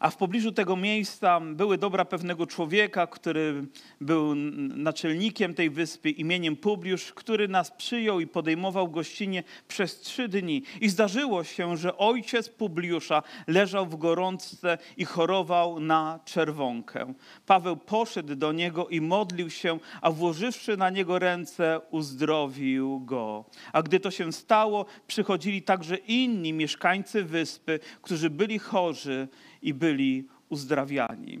A 0.00 0.10
w 0.10 0.16
pobliżu 0.16 0.52
tego 0.52 0.76
miejsca 0.76 1.40
były 1.40 1.78
dobra 1.78 2.04
pewnego 2.04 2.46
człowieka, 2.46 3.06
który 3.06 3.66
był 4.00 4.34
naczelnikiem 4.34 5.54
tej 5.54 5.70
wyspy 5.70 6.10
imieniem 6.10 6.56
Publiusz, 6.56 7.12
który 7.12 7.48
nas 7.48 7.70
przyjął 7.70 8.20
i 8.20 8.26
podejmował 8.26 8.88
gościnie 8.88 9.42
przez 9.68 10.00
trzy 10.00 10.28
dni. 10.28 10.62
I 10.80 10.88
zdarzyło 10.88 11.44
się, 11.44 11.76
że 11.76 11.96
ojciec 11.96 12.48
Publiusza 12.48 13.22
leżał 13.46 13.86
w 13.86 13.96
gorączce 13.96 14.78
i 14.96 15.04
chorował 15.04 15.80
na 15.80 16.20
czerwonkę. 16.24 17.14
Paweł 17.46 17.76
poszedł 17.76 18.34
do 18.34 18.52
niego 18.52 18.88
i 18.88 19.00
modlił 19.00 19.50
się, 19.50 19.78
a 20.00 20.10
włożywszy 20.10 20.76
na 20.76 20.90
niego 20.90 21.18
ręce, 21.18 21.80
uzdrowił 21.90 23.00
go. 23.00 23.44
A 23.72 23.82
gdy 23.82 24.00
to 24.00 24.10
się 24.10 24.32
stało, 24.32 24.86
przychodzili 25.06 25.62
także 25.62 25.96
inni 25.96 26.52
mieszkańcy 26.52 27.24
wyspy, 27.24 27.80
którzy 28.02 28.30
byli 28.30 28.58
chorzy 28.58 29.28
i 29.62 29.74
byli 29.74 30.24
uzdrawiani. 30.48 31.38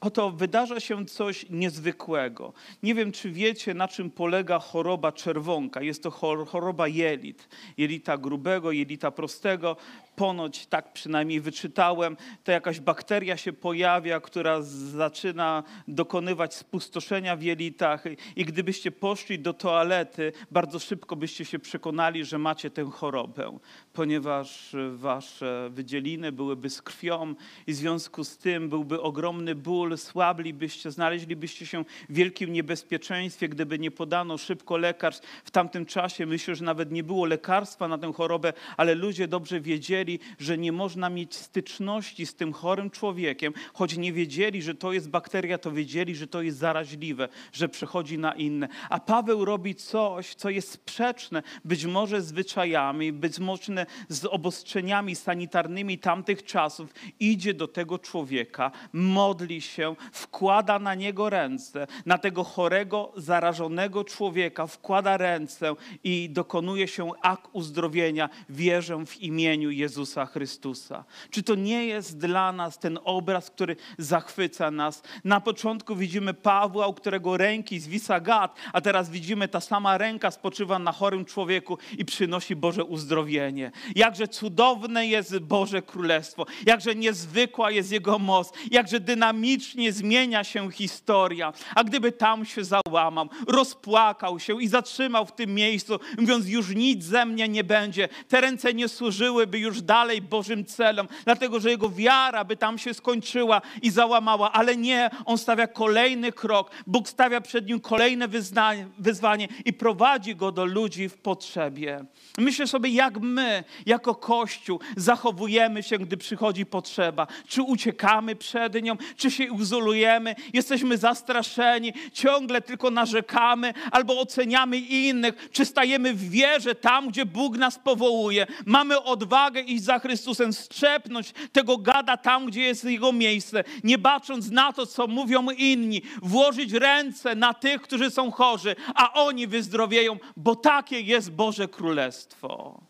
Oto 0.00 0.30
wydarza 0.30 0.80
się 0.80 1.06
coś 1.06 1.46
niezwykłego. 1.50 2.52
Nie 2.82 2.94
wiem, 2.94 3.12
czy 3.12 3.30
wiecie, 3.30 3.74
na 3.74 3.88
czym 3.88 4.10
polega 4.10 4.58
choroba 4.58 5.12
czerwonka. 5.12 5.82
Jest 5.82 6.02
to 6.02 6.10
choroba 6.46 6.88
jelit. 6.88 7.48
Jelita 7.76 8.18
grubego, 8.18 8.72
jelita 8.72 9.10
prostego 9.10 9.76
ponoć 10.18 10.66
tak 10.66 10.92
przynajmniej 10.92 11.40
wyczytałem, 11.40 12.16
to 12.44 12.52
jakaś 12.52 12.80
bakteria 12.80 13.36
się 13.36 13.52
pojawia, 13.52 14.20
która 14.20 14.62
zaczyna 14.62 15.62
dokonywać 15.88 16.54
spustoszenia 16.54 17.36
w 17.36 17.42
jelitach 17.42 18.04
i 18.36 18.44
gdybyście 18.44 18.90
poszli 18.90 19.38
do 19.38 19.52
toalety, 19.52 20.32
bardzo 20.50 20.78
szybko 20.78 21.16
byście 21.16 21.44
się 21.44 21.58
przekonali, 21.58 22.24
że 22.24 22.38
macie 22.38 22.70
tę 22.70 22.84
chorobę, 22.84 23.58
ponieważ 23.92 24.76
wasze 24.90 25.70
wydzieliny 25.70 26.32
byłyby 26.32 26.70
z 26.70 26.82
krwią 26.82 27.34
i 27.66 27.72
w 27.72 27.76
związku 27.76 28.24
z 28.24 28.38
tym 28.38 28.68
byłby 28.68 29.02
ogromny 29.02 29.54
ból, 29.54 29.98
słablibyście, 29.98 30.90
znaleźlibyście 30.90 31.66
się 31.66 31.84
w 32.08 32.14
wielkim 32.14 32.52
niebezpieczeństwie, 32.52 33.48
gdyby 33.48 33.78
nie 33.78 33.90
podano 33.90 34.38
szybko 34.38 34.76
lekarstw. 34.76 35.26
W 35.44 35.50
tamtym 35.50 35.86
czasie 35.86 36.26
myślę, 36.26 36.54
że 36.54 36.64
nawet 36.64 36.92
nie 36.92 37.02
było 37.02 37.26
lekarstwa 37.26 37.88
na 37.88 37.98
tę 37.98 38.12
chorobę, 38.12 38.52
ale 38.76 38.94
ludzie 38.94 39.28
dobrze 39.28 39.60
wiedzieli, 39.60 40.07
wiedzieli, 40.08 40.18
że 40.38 40.58
nie 40.58 40.72
można 40.72 41.10
mieć 41.10 41.34
styczności 41.34 42.26
z 42.26 42.34
tym 42.34 42.52
chorym 42.52 42.90
człowiekiem, 42.90 43.52
choć 43.74 43.96
nie 43.96 44.12
wiedzieli, 44.12 44.62
że 44.62 44.74
to 44.74 44.92
jest 44.92 45.10
bakteria, 45.10 45.58
to 45.58 45.72
wiedzieli, 45.72 46.14
że 46.14 46.26
to 46.26 46.42
jest 46.42 46.58
zaraźliwe, 46.58 47.28
że 47.52 47.68
przechodzi 47.68 48.18
na 48.18 48.32
inne. 48.32 48.68
A 48.90 49.00
Paweł 49.00 49.44
robi 49.44 49.74
coś, 49.74 50.34
co 50.34 50.50
jest 50.50 50.70
sprzeczne 50.70 51.42
być 51.64 51.86
może 51.86 52.22
zwyczajami, 52.22 53.12
być 53.12 53.38
może 53.38 53.86
z 54.08 54.24
obostrzeniami 54.24 55.14
sanitarnymi 55.14 55.98
tamtych 55.98 56.44
czasów. 56.44 56.94
Idzie 57.20 57.54
do 57.54 57.68
tego 57.68 57.98
człowieka, 57.98 58.70
modli 58.92 59.60
się, 59.60 59.96
wkłada 60.12 60.78
na 60.78 60.94
niego 60.94 61.30
ręce, 61.30 61.86
na 62.06 62.18
tego 62.18 62.44
chorego, 62.44 63.12
zarażonego 63.16 64.04
człowieka, 64.04 64.66
wkłada 64.66 65.16
ręce 65.16 65.74
i 66.04 66.30
dokonuje 66.30 66.88
się 66.88 67.10
akt 67.22 67.48
uzdrowienia. 67.52 68.28
Wierzę 68.48 69.06
w 69.06 69.22
imieniu 69.22 69.70
Jezusa. 69.70 69.97
Jezusa 69.98 70.26
Chrystusa. 70.26 71.04
Czy 71.30 71.42
to 71.42 71.54
nie 71.54 71.86
jest 71.86 72.18
dla 72.18 72.52
nas 72.52 72.78
ten 72.78 72.98
obraz, 73.04 73.50
który 73.50 73.76
zachwyca 73.98 74.70
nas? 74.70 75.02
Na 75.24 75.40
początku 75.40 75.96
widzimy 75.96 76.34
Pawła, 76.34 76.86
u 76.86 76.94
którego 76.94 77.36
ręki 77.36 77.80
zwisa 77.80 78.20
gad, 78.20 78.56
a 78.72 78.80
teraz 78.80 79.10
widzimy 79.10 79.48
ta 79.48 79.60
sama 79.60 79.98
ręka 79.98 80.30
spoczywa 80.30 80.78
na 80.78 80.92
chorym 80.92 81.24
człowieku 81.24 81.78
i 81.98 82.04
przynosi 82.04 82.56
Boże 82.56 82.84
uzdrowienie. 82.84 83.72
Jakże 83.94 84.28
cudowne 84.28 85.06
jest 85.06 85.38
Boże 85.38 85.82
Królestwo, 85.82 86.46
jakże 86.66 86.94
niezwykła 86.94 87.70
jest 87.70 87.92
Jego 87.92 88.18
moc, 88.18 88.52
jakże 88.70 89.00
dynamicznie 89.00 89.92
zmienia 89.92 90.44
się 90.44 90.70
historia. 90.70 91.52
A 91.74 91.84
gdyby 91.84 92.12
tam 92.12 92.44
się 92.44 92.62
załamał, 92.64 93.28
rozpłakał 93.48 94.40
się 94.40 94.62
i 94.62 94.68
zatrzymał 94.68 95.26
w 95.26 95.32
tym 95.32 95.54
miejscu, 95.54 95.98
mówiąc, 96.18 96.48
już 96.48 96.74
nic 96.74 97.04
ze 97.04 97.26
mnie 97.26 97.48
nie 97.48 97.64
będzie, 97.64 98.08
te 98.28 98.40
ręce 98.40 98.74
nie 98.74 98.88
służyłyby 98.88 99.58
już 99.58 99.82
dalej 99.88 100.22
Bożym 100.22 100.64
celom, 100.64 101.08
dlatego 101.24 101.60
że 101.60 101.70
jego 101.70 101.90
wiara 101.90 102.44
by 102.44 102.56
tam 102.56 102.78
się 102.78 102.94
skończyła 102.94 103.62
i 103.82 103.90
załamała, 103.90 104.52
ale 104.52 104.76
nie, 104.76 105.10
on 105.24 105.38
stawia 105.38 105.66
kolejny 105.66 106.32
krok. 106.32 106.70
Bóg 106.86 107.08
stawia 107.08 107.40
przed 107.40 107.66
nim 107.66 107.80
kolejne 107.80 108.28
wyznanie, 108.28 108.86
wyzwanie 108.98 109.48
i 109.64 109.72
prowadzi 109.72 110.36
go 110.36 110.52
do 110.52 110.64
ludzi 110.64 111.08
w 111.08 111.16
potrzebie. 111.16 112.04
Myślę 112.38 112.66
sobie, 112.66 112.90
jak 112.90 113.20
my, 113.20 113.64
jako 113.86 114.14
Kościół, 114.14 114.80
zachowujemy 114.96 115.82
się, 115.82 115.98
gdy 115.98 116.16
przychodzi 116.16 116.66
potrzeba. 116.66 117.26
Czy 117.46 117.62
uciekamy 117.62 118.36
przed 118.36 118.82
nią, 118.82 118.96
czy 119.16 119.30
się 119.30 119.44
izolujemy, 119.44 120.34
jesteśmy 120.52 120.98
zastraszeni, 120.98 121.92
ciągle 122.12 122.60
tylko 122.60 122.90
narzekamy 122.90 123.74
albo 123.90 124.20
oceniamy 124.20 124.78
innych, 124.78 125.48
czy 125.52 125.64
stajemy 125.64 126.14
w 126.14 126.30
wierze 126.30 126.74
tam, 126.74 127.08
gdzie 127.08 127.26
Bóg 127.26 127.56
nas 127.56 127.78
powołuje. 127.78 128.46
Mamy 128.66 129.02
odwagę 129.02 129.60
iść 129.70 129.84
za 129.84 129.98
Chrystusem, 129.98 130.52
strzepnąć 130.52 131.32
tego 131.52 131.78
gada 131.78 132.16
tam, 132.16 132.46
gdzie 132.46 132.62
jest 132.62 132.84
jego 132.84 133.12
miejsce, 133.12 133.64
nie 133.84 133.98
bacząc 133.98 134.50
na 134.50 134.72
to, 134.72 134.86
co 134.86 135.06
mówią 135.06 135.50
inni, 135.50 136.02
włożyć 136.22 136.72
ręce 136.72 137.34
na 137.34 137.54
tych, 137.54 137.82
którzy 137.82 138.10
są 138.10 138.30
chorzy, 138.30 138.76
a 138.94 139.12
oni 139.12 139.46
wyzdrowieją, 139.46 140.16
bo 140.36 140.56
takie 140.56 141.00
jest 141.00 141.30
Boże 141.30 141.68
Królestwo, 141.68 142.80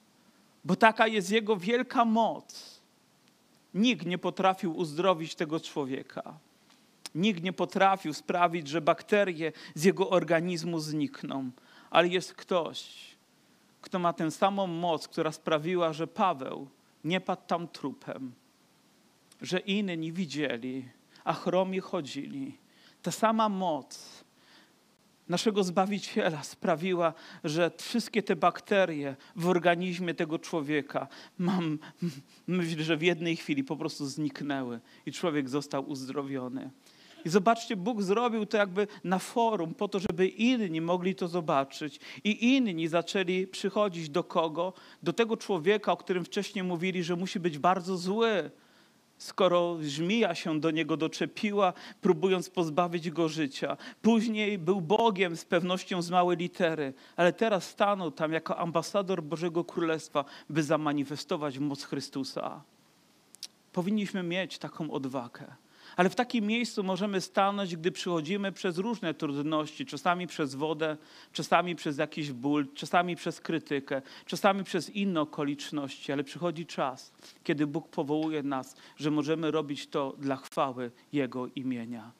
bo 0.64 0.76
taka 0.76 1.06
jest 1.06 1.30
Jego 1.30 1.56
wielka 1.56 2.04
moc. 2.04 2.78
Nikt 3.74 4.06
nie 4.06 4.18
potrafił 4.18 4.76
uzdrowić 4.76 5.34
tego 5.34 5.60
człowieka. 5.60 6.38
Nikt 7.14 7.42
nie 7.42 7.52
potrafił 7.52 8.14
sprawić, 8.14 8.68
że 8.68 8.80
bakterie 8.80 9.52
z 9.74 9.84
jego 9.84 10.10
organizmu 10.10 10.80
znikną, 10.80 11.50
ale 11.90 12.08
jest 12.08 12.34
ktoś, 12.34 12.94
kto 13.80 13.98
ma 13.98 14.12
tę 14.12 14.30
samą 14.30 14.66
moc, 14.66 15.08
która 15.08 15.32
sprawiła, 15.32 15.92
że 15.92 16.06
Paweł 16.06 16.68
nie 17.04 17.20
padł 17.20 17.42
tam 17.46 17.68
trupem, 17.68 18.32
że 19.40 19.58
inni 19.58 20.12
widzieli, 20.12 20.88
a 21.24 21.32
chromi 21.32 21.80
chodzili. 21.80 22.58
Ta 23.02 23.10
sama 23.10 23.48
moc 23.48 24.24
naszego 25.28 25.64
Zbawiciela 25.64 26.42
sprawiła, 26.42 27.12
że 27.44 27.70
wszystkie 27.78 28.22
te 28.22 28.36
bakterie 28.36 29.16
w 29.36 29.48
organizmie 29.48 30.14
tego 30.14 30.38
człowieka, 30.38 31.08
mam, 31.38 31.78
myślę, 32.46 32.84
że 32.84 32.96
w 32.96 33.02
jednej 33.02 33.36
chwili 33.36 33.64
po 33.64 33.76
prostu 33.76 34.06
zniknęły 34.06 34.80
i 35.06 35.12
człowiek 35.12 35.48
został 35.48 35.88
uzdrowiony. 35.90 36.70
I 37.24 37.28
zobaczcie, 37.28 37.76
Bóg 37.76 38.02
zrobił 38.02 38.46
to 38.46 38.56
jakby 38.56 38.86
na 39.04 39.18
forum, 39.18 39.74
po 39.74 39.88
to, 39.88 39.98
żeby 39.98 40.28
inni 40.28 40.80
mogli 40.80 41.14
to 41.14 41.28
zobaczyć. 41.28 42.00
I 42.24 42.56
inni 42.56 42.88
zaczęli 42.88 43.46
przychodzić 43.46 44.10
do 44.10 44.24
kogo? 44.24 44.72
Do 45.02 45.12
tego 45.12 45.36
człowieka, 45.36 45.92
o 45.92 45.96
którym 45.96 46.24
wcześniej 46.24 46.64
mówili, 46.64 47.02
że 47.04 47.16
musi 47.16 47.40
być 47.40 47.58
bardzo 47.58 47.96
zły, 47.96 48.50
skoro 49.18 49.76
żmija 49.82 50.34
się 50.34 50.60
do 50.60 50.70
niego 50.70 50.96
doczepiła, 50.96 51.72
próbując 52.00 52.50
pozbawić 52.50 53.10
go 53.10 53.28
życia. 53.28 53.76
Później 54.02 54.58
był 54.58 54.80
Bogiem 54.80 55.36
z 55.36 55.44
pewnością 55.44 56.02
z 56.02 56.10
małej 56.10 56.36
litery, 56.36 56.94
ale 57.16 57.32
teraz 57.32 57.64
stanął 57.64 58.10
tam 58.10 58.32
jako 58.32 58.58
ambasador 58.58 59.22
Bożego 59.22 59.64
Królestwa, 59.64 60.24
by 60.50 60.62
zamanifestować 60.62 61.58
moc 61.58 61.84
Chrystusa. 61.84 62.62
Powinniśmy 63.72 64.22
mieć 64.22 64.58
taką 64.58 64.90
odwagę 64.90 65.46
Ale 65.98 66.10
w 66.10 66.14
takim 66.14 66.46
miejscu 66.46 66.82
możemy 66.82 67.20
stanąć, 67.20 67.76
gdy 67.76 67.92
przychodzimy 67.92 68.52
przez 68.52 68.78
różne 68.78 69.14
trudności, 69.14 69.86
czasami 69.86 70.26
przez 70.26 70.54
wodę, 70.54 70.96
czasami 71.32 71.76
przez 71.76 71.98
jakiś 71.98 72.32
ból, 72.32 72.66
czasami 72.74 73.16
przez 73.16 73.40
krytykę, 73.40 74.02
czasami 74.26 74.64
przez 74.64 74.90
inne 74.90 75.20
okoliczności, 75.20 76.12
ale 76.12 76.24
przychodzi 76.24 76.66
czas, 76.66 77.12
kiedy 77.44 77.66
Bóg 77.66 77.88
powołuje 77.88 78.42
nas, 78.42 78.76
że 78.96 79.10
możemy 79.10 79.50
robić 79.50 79.86
to 79.86 80.14
dla 80.18 80.36
chwały 80.36 80.90
Jego 81.12 81.46
imienia. 81.46 82.12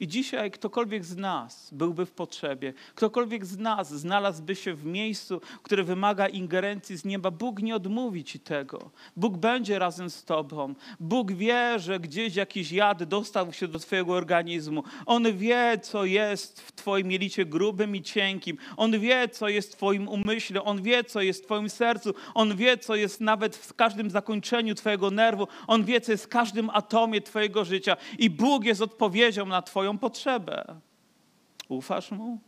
I 0.00 0.08
dzisiaj 0.08 0.50
ktokolwiek 0.50 1.04
z 1.04 1.16
nas 1.16 1.70
byłby 1.72 2.06
w 2.06 2.12
potrzebie, 2.12 2.72
ktokolwiek 2.94 3.46
z 3.46 3.58
nas 3.58 3.94
znalazłby 3.94 4.56
się 4.56 4.74
w 4.74 4.84
miejscu, 4.84 5.40
które 5.62 5.84
wymaga 5.84 6.28
ingerencji 6.28 6.96
z 6.96 7.04
nieba, 7.04 7.30
Bóg 7.30 7.62
nie 7.62 7.76
odmówi 7.76 8.24
ci 8.24 8.40
tego. 8.40 8.90
Bóg 9.16 9.36
będzie 9.36 9.78
razem 9.78 10.10
z 10.10 10.24
tobą. 10.24 10.74
Bóg 11.00 11.32
wie, 11.32 11.78
że 11.78 12.00
gdzieś 12.00 12.36
jakiś 12.36 12.72
jad 12.72 13.04
dostał 13.04 13.52
się 13.52 13.68
do 13.68 13.78
twojego 13.78 14.12
organizmu. 14.12 14.84
On 15.06 15.36
wie, 15.36 15.78
co 15.82 16.04
jest 16.04 16.60
w 16.60 16.72
twoim 16.72 17.12
jelicie 17.12 17.44
grubym 17.46 17.96
i 17.96 18.02
cienkim. 18.02 18.56
On 18.76 19.00
wie, 19.00 19.28
co 19.28 19.48
jest 19.48 19.72
w 19.72 19.76
twoim 19.76 20.08
umyśle. 20.08 20.62
On 20.62 20.82
wie, 20.82 21.04
co 21.04 21.22
jest 21.22 21.42
w 21.42 21.44
twoim 21.44 21.70
sercu. 21.70 22.14
On 22.34 22.56
wie, 22.56 22.78
co 22.78 22.94
jest 22.94 23.20
nawet 23.20 23.56
w 23.56 23.74
każdym 23.74 24.10
zakończeniu 24.10 24.74
twojego 24.74 25.10
nerwu. 25.10 25.48
On 25.66 25.84
wie, 25.84 26.00
co 26.00 26.12
jest 26.12 26.24
w 26.24 26.28
każdym 26.28 26.70
atomie 26.70 27.20
twojego 27.20 27.64
życia. 27.64 27.96
I 28.18 28.30
Bóg 28.30 28.64
jest 28.64 28.82
odpowiedzią 28.82 29.46
na 29.46 29.62
twoją 29.84 29.98
potrzebę. 29.98 30.80
Ufasz 31.68 32.10
mu? 32.10 32.38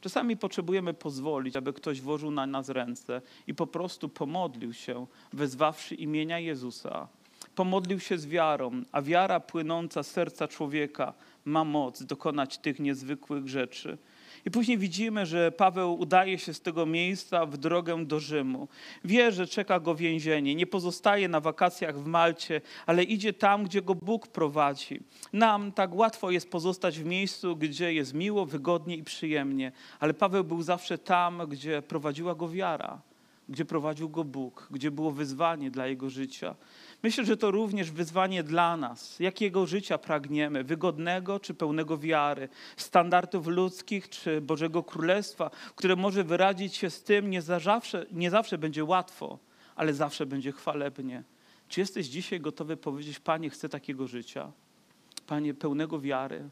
Czasami 0.00 0.36
potrzebujemy 0.36 0.94
pozwolić, 0.94 1.56
aby 1.56 1.72
ktoś 1.72 2.00
włożył 2.00 2.30
na 2.30 2.46
nas 2.46 2.68
ręce 2.68 3.22
i 3.46 3.54
po 3.54 3.66
prostu 3.66 4.08
pomodlił 4.08 4.72
się, 4.72 5.06
wezwawszy 5.32 5.94
imienia 5.94 6.38
Jezusa. 6.38 7.08
Pomodlił 7.54 8.00
się 8.00 8.18
z 8.18 8.26
wiarą, 8.26 8.82
a 8.92 9.02
wiara 9.02 9.40
płynąca 9.40 10.02
z 10.02 10.10
serca 10.10 10.48
człowieka 10.48 11.14
ma 11.44 11.64
moc 11.64 12.02
dokonać 12.02 12.58
tych 12.58 12.80
niezwykłych 12.80 13.48
rzeczy. 13.48 13.98
I 14.46 14.50
później 14.50 14.78
widzimy, 14.78 15.26
że 15.26 15.52
Paweł 15.52 16.00
udaje 16.00 16.38
się 16.38 16.54
z 16.54 16.60
tego 16.60 16.86
miejsca 16.86 17.46
w 17.46 17.56
drogę 17.56 18.04
do 18.04 18.20
Rzymu. 18.20 18.68
Wie, 19.04 19.32
że 19.32 19.46
czeka 19.46 19.80
go 19.80 19.94
więzienie. 19.94 20.54
Nie 20.54 20.66
pozostaje 20.66 21.28
na 21.28 21.40
wakacjach 21.40 21.98
w 21.98 22.06
Malcie, 22.06 22.60
ale 22.86 23.04
idzie 23.04 23.32
tam, 23.32 23.64
gdzie 23.64 23.82
go 23.82 23.94
Bóg 23.94 24.26
prowadzi. 24.26 25.00
Nam 25.32 25.72
tak 25.72 25.94
łatwo 25.94 26.30
jest 26.30 26.50
pozostać 26.50 26.98
w 26.98 27.04
miejscu, 27.04 27.56
gdzie 27.56 27.92
jest 27.94 28.14
miło, 28.14 28.46
wygodnie 28.46 28.96
i 28.96 29.02
przyjemnie, 29.02 29.72
ale 30.00 30.14
Paweł 30.14 30.44
był 30.44 30.62
zawsze 30.62 30.98
tam, 30.98 31.42
gdzie 31.48 31.82
prowadziła 31.82 32.34
go 32.34 32.48
wiara, 32.48 33.00
gdzie 33.48 33.64
prowadził 33.64 34.08
go 34.08 34.24
Bóg, 34.24 34.68
gdzie 34.70 34.90
było 34.90 35.10
wyzwanie 35.10 35.70
dla 35.70 35.86
jego 35.86 36.10
życia. 36.10 36.54
Myślę, 37.02 37.24
że 37.24 37.36
to 37.36 37.50
również 37.50 37.90
wyzwanie 37.90 38.42
dla 38.42 38.76
nas. 38.76 39.20
Jakiego 39.20 39.66
życia 39.66 39.98
pragniemy? 39.98 40.64
Wygodnego 40.64 41.40
czy 41.40 41.54
pełnego 41.54 41.98
wiary? 41.98 42.48
Standardów 42.76 43.46
ludzkich 43.46 44.08
czy 44.08 44.40
Bożego 44.40 44.82
Królestwa, 44.82 45.50
które 45.76 45.96
może 45.96 46.24
wyrazić 46.24 46.76
się 46.76 46.90
z 46.90 47.02
tym, 47.02 47.30
nie 47.30 47.42
zawsze, 47.42 48.06
nie 48.12 48.30
zawsze 48.30 48.58
będzie 48.58 48.84
łatwo, 48.84 49.38
ale 49.76 49.94
zawsze 49.94 50.26
będzie 50.26 50.52
chwalebnie. 50.52 51.22
Czy 51.68 51.80
jesteś 51.80 52.06
dzisiaj 52.06 52.40
gotowy 52.40 52.76
powiedzieć, 52.76 53.20
Panie, 53.20 53.50
chcę 53.50 53.68
takiego 53.68 54.06
życia? 54.06 54.52
Panie, 55.26 55.54
pełnego 55.54 56.00
wiary. 56.00 56.48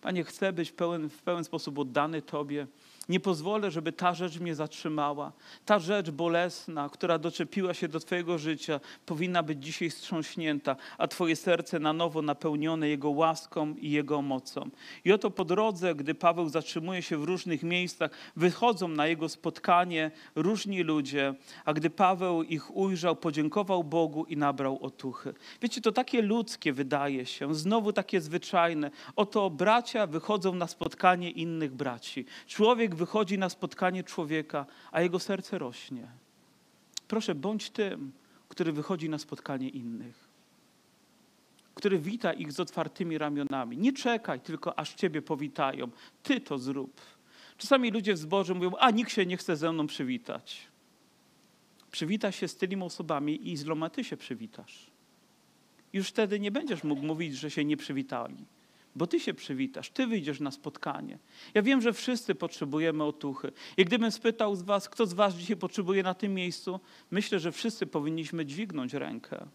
Panie, 0.00 0.24
chcę 0.24 0.52
być 0.52 0.72
pełen, 0.72 1.08
w 1.08 1.22
pełen 1.22 1.44
sposób 1.44 1.78
oddany 1.78 2.22
Tobie. 2.22 2.66
Nie 3.08 3.20
pozwolę, 3.20 3.70
żeby 3.70 3.92
ta 3.92 4.14
rzecz 4.14 4.40
mnie 4.40 4.54
zatrzymała. 4.54 5.32
Ta 5.64 5.78
rzecz 5.78 6.10
bolesna, 6.10 6.88
która 6.88 7.18
doczepiła 7.18 7.74
się 7.74 7.88
do 7.88 8.00
Twojego 8.00 8.38
życia, 8.38 8.80
powinna 9.06 9.42
być 9.42 9.64
dzisiaj 9.64 9.90
strząśnięta, 9.90 10.76
a 10.98 11.08
Twoje 11.08 11.36
serce 11.36 11.78
na 11.78 11.92
nowo 11.92 12.22
napełnione 12.22 12.88
Jego 12.88 13.10
łaską 13.10 13.74
i 13.74 13.90
Jego 13.90 14.22
mocą. 14.22 14.70
I 15.04 15.12
oto 15.12 15.30
po 15.30 15.44
drodze, 15.44 15.94
gdy 15.94 16.14
Paweł 16.14 16.48
zatrzymuje 16.48 17.02
się 17.02 17.16
w 17.16 17.24
różnych 17.24 17.62
miejscach, 17.62 18.10
wychodzą 18.36 18.88
na 18.88 19.06
jego 19.06 19.28
spotkanie 19.28 20.10
różni 20.34 20.82
ludzie, 20.82 21.34
a 21.64 21.72
gdy 21.72 21.90
Paweł 21.90 22.42
ich 22.42 22.76
ujrzał, 22.76 23.16
podziękował 23.16 23.84
Bogu 23.84 24.24
i 24.24 24.36
nabrał 24.36 24.78
otuchy. 24.82 25.34
Wiecie, 25.62 25.80
to 25.80 25.92
takie 25.92 26.22
ludzkie 26.22 26.72
wydaje 26.72 27.26
się, 27.26 27.54
znowu 27.54 27.92
takie 27.92 28.20
zwyczajne. 28.20 28.90
Oto 29.16 29.50
bracia 29.50 30.06
wychodzą 30.06 30.54
na 30.54 30.66
spotkanie 30.66 31.30
innych 31.30 31.74
braci. 31.74 32.24
Człowiek 32.46 32.91
Człowiek 32.92 33.08
wychodzi 33.08 33.38
na 33.38 33.48
spotkanie 33.48 34.04
człowieka, 34.04 34.66
a 34.92 35.00
jego 35.00 35.18
serce 35.18 35.58
rośnie. 35.58 36.08
Proszę, 37.08 37.34
bądź 37.34 37.70
tym, 37.70 38.12
który 38.48 38.72
wychodzi 38.72 39.08
na 39.08 39.18
spotkanie 39.18 39.68
innych, 39.68 40.28
który 41.74 41.98
wita 41.98 42.32
ich 42.32 42.52
z 42.52 42.60
otwartymi 42.60 43.18
ramionami. 43.18 43.78
Nie 43.78 43.92
czekaj 43.92 44.40
tylko, 44.40 44.78
aż 44.78 44.94
ciebie 44.94 45.22
powitają. 45.22 45.90
Ty 46.22 46.40
to 46.40 46.58
zrób. 46.58 47.00
Czasami 47.56 47.90
ludzie 47.90 48.14
w 48.14 48.18
zborze 48.18 48.54
mówią, 48.54 48.72
a 48.78 48.90
nikt 48.90 49.12
się 49.12 49.26
nie 49.26 49.36
chce 49.36 49.56
ze 49.56 49.72
mną 49.72 49.86
przywitać. 49.86 50.68
Przywita 51.90 52.32
się 52.32 52.48
z 52.48 52.56
tymi 52.56 52.82
osobami 52.82 53.48
i 53.48 53.56
z 53.56 53.64
iloma 53.64 53.90
ty 53.90 54.04
się 54.04 54.16
przywitasz. 54.16 54.90
Już 55.92 56.08
wtedy 56.08 56.40
nie 56.40 56.50
będziesz 56.50 56.84
mógł 56.84 57.02
mówić, 57.02 57.36
że 57.36 57.50
się 57.50 57.64
nie 57.64 57.76
przywitali 57.76 58.44
bo 58.96 59.06
Ty 59.06 59.20
się 59.20 59.34
przywitasz, 59.34 59.90
Ty 59.90 60.06
wyjdziesz 60.06 60.40
na 60.40 60.50
spotkanie. 60.50 61.18
Ja 61.54 61.62
wiem, 61.62 61.80
że 61.80 61.92
wszyscy 61.92 62.34
potrzebujemy 62.34 63.04
otuchy. 63.04 63.52
I 63.76 63.84
gdybym 63.84 64.12
spytał 64.12 64.56
z 64.56 64.62
Was, 64.62 64.88
kto 64.88 65.06
z 65.06 65.12
Was 65.12 65.34
dzisiaj 65.34 65.56
potrzebuje 65.56 66.02
na 66.02 66.14
tym 66.14 66.34
miejscu, 66.34 66.80
myślę, 67.10 67.40
że 67.40 67.52
wszyscy 67.52 67.86
powinniśmy 67.86 68.46
dźwignąć 68.46 68.94
rękę 68.94 69.46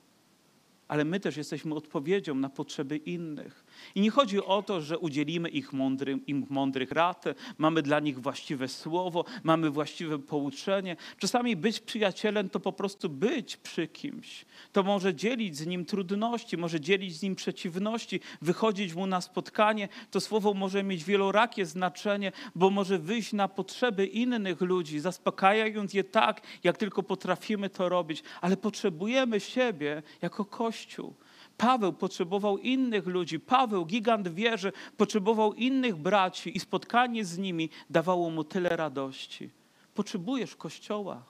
ale 0.88 1.06
my 1.06 1.20
też 1.20 1.38
jesteśmy 1.38 1.76
odpowiedzią 1.76 2.36
na 2.36 2.50
potrzeby 2.50 2.98
innych. 2.98 3.66
I 3.96 4.02
nie 4.02 4.12
chodzi 4.12 4.44
o 4.44 4.64
to, 4.64 4.82
że 4.82 5.00
udzielimy 5.00 5.50
ich 5.50 5.74
mądry, 5.74 6.20
im 6.28 6.46
mądrych 6.50 6.92
rad, 6.92 7.26
mamy 7.58 7.82
dla 7.82 8.00
nich 8.00 8.20
właściwe 8.20 8.68
słowo, 8.68 9.26
mamy 9.44 9.70
właściwe 9.70 10.20
pouczenie. 10.20 10.96
Czasami 11.20 11.56
być 11.56 11.80
przyjacielem 11.80 12.50
to 12.50 12.60
po 12.60 12.72
prostu 12.72 13.10
być 13.10 13.58
przy 13.58 13.88
kimś. 13.88 14.46
To 14.72 14.84
może 14.84 15.16
dzielić 15.16 15.58
z 15.58 15.66
nim 15.66 15.86
trudności, 15.86 16.58
może 16.58 16.80
dzielić 16.80 17.16
z 17.16 17.22
nim 17.22 17.36
przeciwności, 17.36 18.20
wychodzić 18.42 18.94
mu 18.94 19.08
na 19.08 19.22
spotkanie. 19.22 19.90
To 20.12 20.22
słowo 20.22 20.54
może 20.54 20.84
mieć 20.84 21.04
wielorakie 21.04 21.66
znaczenie, 21.66 22.32
bo 22.56 22.70
może 22.70 23.00
wyjść 23.00 23.34
na 23.34 23.48
potrzeby 23.48 24.06
innych 24.06 24.62
ludzi, 24.62 25.00
zaspokajając 25.00 25.94
je 25.94 26.04
tak, 26.04 26.42
jak 26.64 26.78
tylko 26.78 27.04
potrafimy 27.04 27.70
to 27.70 27.90
robić. 27.90 28.24
Ale 28.42 28.58
potrzebujemy 28.58 29.40
siebie 29.40 30.04
jako 30.22 30.46
Kościół. 30.46 31.14
Paweł 31.58 31.94
potrzebował 31.94 32.58
innych 32.58 33.08
ludzi. 33.08 33.40
Paweł, 33.40 33.86
gigant 33.86 34.28
wierzy, 34.28 34.72
potrzebował 34.98 35.54
innych 35.54 35.96
braci 35.96 36.58
i 36.58 36.60
spotkanie 36.60 37.26
z 37.26 37.38
nimi 37.38 37.70
dawało 37.90 38.30
mu 38.30 38.44
tyle 38.44 38.70
radości. 38.70 39.50
Potrzebujesz 39.94 40.56
Kościoła. 40.56 41.24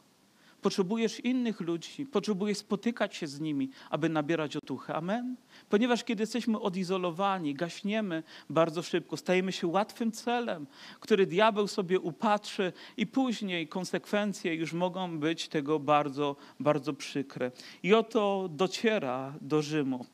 Potrzebujesz 0.61 1.19
innych 1.19 1.61
ludzi, 1.61 2.05
potrzebujesz 2.05 2.57
spotykać 2.57 3.15
się 3.15 3.27
z 3.27 3.39
nimi, 3.39 3.69
aby 3.89 4.09
nabierać 4.09 4.55
otuchy. 4.55 4.93
Amen? 4.93 5.35
Ponieważ 5.69 6.03
kiedy 6.03 6.23
jesteśmy 6.23 6.59
odizolowani, 6.59 7.53
gaśniemy 7.53 8.23
bardzo 8.49 8.81
szybko, 8.81 9.17
stajemy 9.17 9.51
się 9.51 9.67
łatwym 9.67 10.11
celem, 10.11 10.67
który 10.99 11.25
diabeł 11.25 11.67
sobie 11.67 11.99
upatrzy 11.99 12.73
i 12.97 13.07
później 13.07 13.67
konsekwencje 13.67 14.55
już 14.55 14.73
mogą 14.73 15.19
być 15.19 15.47
tego 15.47 15.79
bardzo, 15.79 16.35
bardzo 16.59 16.93
przykre. 16.93 17.51
I 17.83 17.93
oto 17.93 18.49
dociera 18.51 19.33
do 19.41 19.61
Rzymu. 19.61 20.05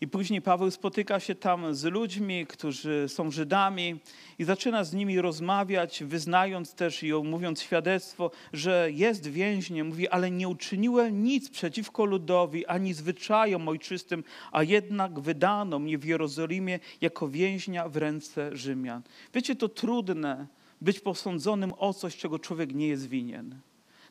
I 0.00 0.08
później 0.08 0.42
Paweł 0.42 0.70
spotyka 0.70 1.20
się 1.20 1.34
tam 1.34 1.74
z 1.74 1.84
ludźmi, 1.84 2.46
którzy 2.46 3.04
są 3.08 3.30
Żydami 3.30 4.00
i 4.38 4.44
zaczyna 4.44 4.84
z 4.84 4.94
nimi 4.94 5.20
rozmawiać, 5.20 6.04
wyznając 6.04 6.74
też 6.74 7.02
i 7.02 7.12
mówiąc 7.12 7.62
świadectwo, 7.62 8.30
że 8.52 8.88
jest 8.92 9.26
więźniem. 9.26 9.86
Mówi, 9.86 10.08
ale 10.08 10.30
nie 10.30 10.48
uczyniłem 10.48 11.24
nic 11.24 11.50
przeciwko 11.50 12.04
ludowi, 12.04 12.66
ani 12.66 12.94
zwyczajom 12.94 13.68
ojczystym, 13.68 14.24
a 14.52 14.62
jednak 14.62 15.20
wydano 15.20 15.78
mnie 15.78 15.98
w 15.98 16.04
Jerozolimie 16.04 16.80
jako 17.00 17.28
więźnia 17.28 17.88
w 17.88 17.96
ręce 17.96 18.56
Rzymian. 18.56 19.02
Wiecie, 19.34 19.56
to 19.56 19.68
trudne 19.68 20.46
być 20.80 21.00
posądzonym 21.00 21.72
o 21.78 21.94
coś, 21.94 22.16
czego 22.16 22.38
człowiek 22.38 22.74
nie 22.74 22.88
jest 22.88 23.08
winien. 23.08 23.60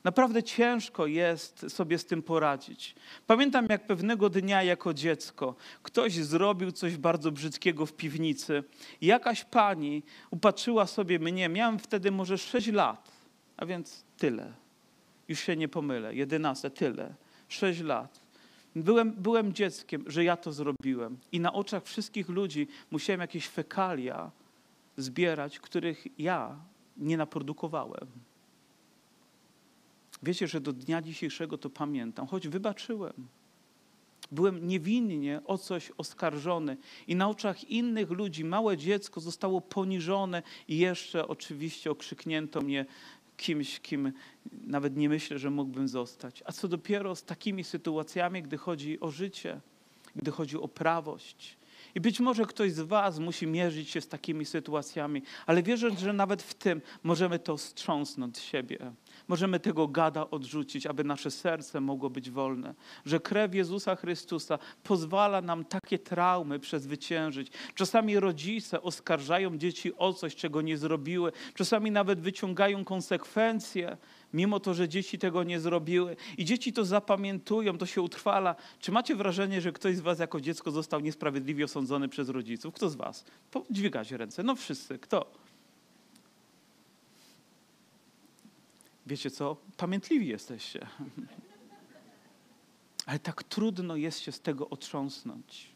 Naprawdę 0.05 0.43
ciężko 0.43 1.07
jest 1.07 1.65
sobie 1.69 1.97
z 1.97 2.05
tym 2.05 2.23
poradzić. 2.23 2.95
Pamiętam, 3.27 3.65
jak 3.69 3.87
pewnego 3.87 4.29
dnia 4.29 4.63
jako 4.63 4.93
dziecko 4.93 5.55
ktoś 5.83 6.13
zrobił 6.13 6.71
coś 6.71 6.97
bardzo 6.97 7.31
brzydkiego 7.31 7.85
w 7.85 7.93
piwnicy 7.93 8.63
jakaś 9.01 9.43
pani 9.43 10.03
upatrzyła 10.31 10.87
sobie 10.87 11.19
mnie. 11.19 11.49
Miałem 11.49 11.79
wtedy 11.79 12.11
może 12.11 12.37
6 12.37 12.67
lat, 12.67 13.11
a 13.57 13.65
więc 13.65 14.03
tyle. 14.17 14.53
Już 15.27 15.39
się 15.39 15.55
nie 15.55 15.67
pomylę. 15.67 16.15
11, 16.15 16.69
tyle. 16.69 17.15
6 17.47 17.81
lat. 17.81 18.19
Byłem, 18.75 19.11
byłem 19.11 19.53
dzieckiem, 19.53 20.03
że 20.07 20.23
ja 20.23 20.37
to 20.37 20.51
zrobiłem. 20.51 21.17
I 21.31 21.39
na 21.39 21.53
oczach 21.53 21.83
wszystkich 21.83 22.29
ludzi 22.29 22.67
musiałem 22.91 23.21
jakieś 23.21 23.47
fekalia 23.47 24.31
zbierać, 24.97 25.59
których 25.59 26.19
ja 26.19 26.55
nie 26.97 27.17
naprodukowałem. 27.17 28.07
Wiecie, 30.23 30.47
że 30.47 30.61
do 30.61 30.73
dnia 30.73 31.01
dzisiejszego 31.01 31.57
to 31.57 31.69
pamiętam, 31.69 32.27
choć 32.27 32.47
wybaczyłem. 32.47 33.27
Byłem 34.31 34.67
niewinnie 34.67 35.41
o 35.45 35.57
coś 35.57 35.91
oskarżony 35.97 36.77
i 37.07 37.15
na 37.15 37.29
oczach 37.29 37.63
innych 37.63 38.09
ludzi 38.09 38.43
małe 38.43 38.77
dziecko 38.77 39.21
zostało 39.21 39.61
poniżone 39.61 40.43
i 40.67 40.77
jeszcze 40.77 41.27
oczywiście 41.27 41.91
okrzyknięto 41.91 42.61
mnie 42.61 42.85
kimś, 43.37 43.79
kim 43.79 44.13
nawet 44.67 44.97
nie 44.97 45.09
myślę, 45.09 45.39
że 45.39 45.49
mógłbym 45.49 45.87
zostać. 45.87 46.43
A 46.45 46.51
co 46.51 46.67
dopiero 46.67 47.15
z 47.15 47.23
takimi 47.23 47.63
sytuacjami, 47.63 48.43
gdy 48.43 48.57
chodzi 48.57 48.99
o 48.99 49.11
życie, 49.11 49.61
gdy 50.15 50.31
chodzi 50.31 50.57
o 50.57 50.67
prawość. 50.67 51.57
I 51.95 52.01
być 52.01 52.19
może 52.19 52.45
ktoś 52.45 52.71
z 52.71 52.81
Was 52.81 53.19
musi 53.19 53.47
mierzyć 53.47 53.89
się 53.89 54.01
z 54.01 54.07
takimi 54.07 54.45
sytuacjami, 54.45 55.21
ale 55.45 55.63
wierzę, 55.63 55.91
że 55.91 56.13
nawet 56.13 56.43
w 56.43 56.53
tym 56.53 56.81
możemy 57.03 57.39
to 57.39 57.57
strząsnąć 57.57 58.37
z 58.37 58.41
siebie 58.41 58.91
możemy 59.27 59.59
tego 59.59 59.87
gada 59.87 60.29
odrzucić, 60.29 60.85
aby 60.85 61.03
nasze 61.03 61.31
serce 61.31 61.81
mogło 61.81 62.09
być 62.09 62.29
wolne. 62.31 62.73
Że 63.05 63.19
krew 63.19 63.55
Jezusa 63.55 63.95
Chrystusa 63.95 64.59
pozwala 64.83 65.41
nam 65.41 65.65
takie 65.65 65.99
traumy 65.99 66.59
przezwyciężyć. 66.59 67.47
Czasami 67.75 68.19
rodzice 68.19 68.81
oskarżają 68.81 69.57
dzieci 69.57 69.97
o 69.97 70.13
coś, 70.13 70.35
czego 70.35 70.61
nie 70.61 70.77
zrobiły. 70.77 71.31
Czasami 71.53 71.91
nawet 71.91 72.19
wyciągają 72.19 72.85
konsekwencje, 72.85 73.97
mimo 74.35 74.59
to, 74.59 74.73
że 74.73 74.89
dzieci 74.89 75.19
tego 75.19 75.43
nie 75.43 75.59
zrobiły. 75.59 76.15
I 76.37 76.45
dzieci 76.45 76.73
to 76.73 76.85
zapamiętują, 76.85 77.77
to 77.77 77.85
się 77.85 78.01
utrwala. 78.01 78.55
Czy 78.79 78.91
macie 78.91 79.15
wrażenie, 79.15 79.61
że 79.61 79.71
ktoś 79.71 79.95
z 79.95 79.99
was 79.99 80.19
jako 80.19 80.41
dziecko 80.41 80.71
został 80.71 80.99
niesprawiedliwie 80.99 81.65
osądzony 81.65 82.09
przez 82.09 82.29
rodziców? 82.29 82.73
Kto 82.73 82.89
z 82.89 82.95
was? 82.95 83.25
Dźwigać 83.69 84.11
ręce. 84.11 84.43
No 84.43 84.55
wszyscy. 84.55 84.99
Kto? 84.99 85.31
Wiecie 89.05 89.31
co? 89.31 89.57
Pamiętliwi 89.77 90.27
jesteście. 90.27 90.87
Ale 93.05 93.19
tak 93.19 93.43
trudno 93.43 93.95
jest 93.95 94.19
się 94.19 94.31
z 94.31 94.41
tego 94.41 94.69
otrząsnąć. 94.69 95.74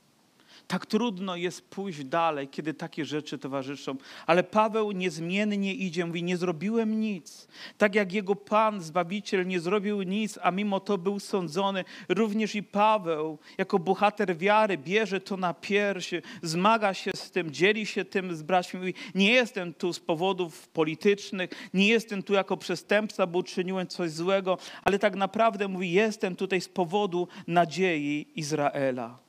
Tak 0.68 0.86
trudno 0.86 1.36
jest 1.36 1.70
pójść 1.70 2.04
dalej, 2.04 2.48
kiedy 2.48 2.74
takie 2.74 3.06
rzeczy 3.06 3.38
towarzyszą. 3.38 3.96
Ale 4.28 4.44
Paweł 4.44 4.92
niezmiennie 4.92 5.74
idzie, 5.74 6.06
mówi: 6.06 6.24
Nie 6.24 6.38
zrobiłem 6.38 7.00
nic. 7.00 7.48
Tak 7.78 7.96
jak 7.96 8.14
jego 8.14 8.36
Pan, 8.36 8.82
Zbawiciel, 8.82 9.48
nie 9.48 9.60
zrobił 9.60 10.02
nic, 10.02 10.40
a 10.42 10.52
mimo 10.52 10.80
to 10.80 10.98
był 10.98 11.20
sądzony, 11.20 11.86
również 12.10 12.56
i 12.56 12.64
Paweł, 12.64 13.38
jako 13.58 13.80
bohater 13.80 14.38
wiary, 14.38 14.78
bierze 14.78 15.22
to 15.22 15.38
na 15.38 15.54
piersi, 15.54 16.16
zmaga 16.42 16.94
się 16.94 17.12
z 17.16 17.32
tym, 17.32 17.52
dzieli 17.52 17.86
się 17.86 18.06
tym 18.06 18.36
z 18.36 18.42
braćmi. 18.42 18.80
Mówi: 18.80 18.94
Nie 19.16 19.32
jestem 19.32 19.74
tu 19.74 19.94
z 19.94 20.00
powodów 20.00 20.68
politycznych, 20.68 21.50
nie 21.74 21.88
jestem 21.88 22.24
tu 22.24 22.34
jako 22.34 22.58
przestępca, 22.58 23.28
bo 23.28 23.40
uczyniłem 23.40 23.88
coś 23.88 24.12
złego, 24.12 24.58
ale 24.84 25.00
tak 25.00 25.16
naprawdę 25.16 25.68
mówi: 25.68 25.92
Jestem 25.92 26.36
tutaj 26.36 26.62
z 26.62 26.70
powodu 26.70 27.28
nadziei 27.48 28.28
Izraela 28.36 29.29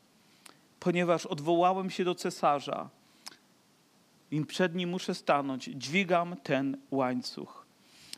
ponieważ 0.80 1.26
odwołałem 1.26 1.90
się 1.90 2.04
do 2.04 2.14
cesarza 2.14 2.90
i 4.30 4.44
przed 4.46 4.74
nim 4.74 4.90
muszę 4.90 5.14
stanąć, 5.14 5.64
dźwigam 5.64 6.36
ten 6.36 6.76
łańcuch. 6.90 7.59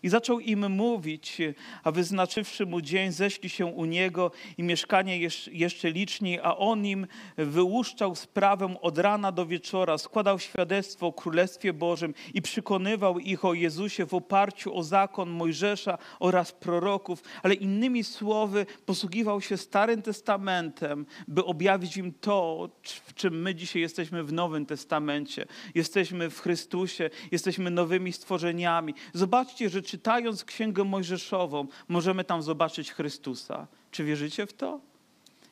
I 0.03 0.09
zaczął 0.09 0.41
im 0.41 0.71
mówić, 0.71 1.39
a 1.85 1.91
wyznaczywszy 1.91 2.67
mu 2.67 2.81
dzień, 2.81 3.13
ześli 3.13 3.49
się 3.49 3.67
u 3.67 3.85
niego 3.85 4.31
i 4.59 4.63
mieszkanie 4.63 5.29
jeszcze 5.53 5.91
liczniej, 5.91 6.41
a 6.43 6.57
on 6.57 6.87
im 6.87 7.07
wyłuszczał 7.37 8.15
sprawę 8.15 8.77
od 8.81 8.99
rana 8.99 9.33
do 9.33 9.47
wieczora, 9.47 9.99
składał 9.99 10.39
świadectwo 10.39 11.07
o 11.07 11.13
Królestwie 11.13 11.73
Bożym 11.73 12.15
i 12.35 12.43
przekonywał 12.43 13.19
ich 13.19 13.45
o 13.45 13.55
Jezusie 13.55 14.07
w 14.07 14.15
oparciu 14.15 14.77
o 14.77 14.83
zakon 14.83 15.31
Mojżesza 15.31 15.99
oraz 16.21 16.53
proroków, 16.53 17.23
ale 17.43 17.55
innymi 17.55 18.05
słowy 18.05 18.67
posługiwał 18.87 19.41
się 19.41 19.57
Starym 19.57 20.03
Testamentem, 20.03 21.07
by 21.29 21.45
objawić 21.45 21.97
im 21.97 22.13
to, 22.21 22.69
w 22.83 23.15
czym 23.15 23.43
my 23.43 23.55
dzisiaj 23.55 23.83
jesteśmy 23.83 24.25
w 24.25 24.33
Nowym 24.33 24.67
Testamencie. 24.67 25.47
Jesteśmy 25.75 26.31
w 26.31 26.41
Chrystusie, 26.41 27.11
jesteśmy 27.33 27.71
nowymi 27.71 28.13
stworzeniami. 28.13 28.95
Zobaczcie, 29.13 29.69
że 29.69 29.83
czytając 29.93 30.45
Księgę 30.45 30.85
Mojżeszową, 30.85 31.67
możemy 31.89 32.25
tam 32.25 32.43
zobaczyć 32.43 32.93
Chrystusa. 32.93 33.67
Czy 33.91 34.05
wierzycie 34.05 34.47
w 34.47 34.53
to? 34.53 34.81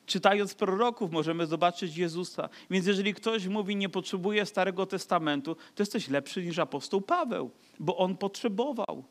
Czytając 0.07 0.55
proroków, 0.55 1.13
możemy 1.13 1.47
zobaczyć 1.47 1.97
Jezusa. 1.97 2.49
Więc 2.71 2.87
jeżeli 2.87 3.15
ktoś 3.15 3.47
mówi, 3.47 3.77
nie 3.77 3.89
potrzebuje 3.89 4.47
Starego 4.47 4.87
Testamentu, 4.87 5.55
to 5.55 5.83
jesteś 5.83 6.09
lepszy 6.09 6.45
niż 6.45 6.59
apostoł 6.59 7.01
Paweł, 7.01 7.51
bo 7.79 7.97
on 7.97 8.17
potrzebował, 8.17 9.05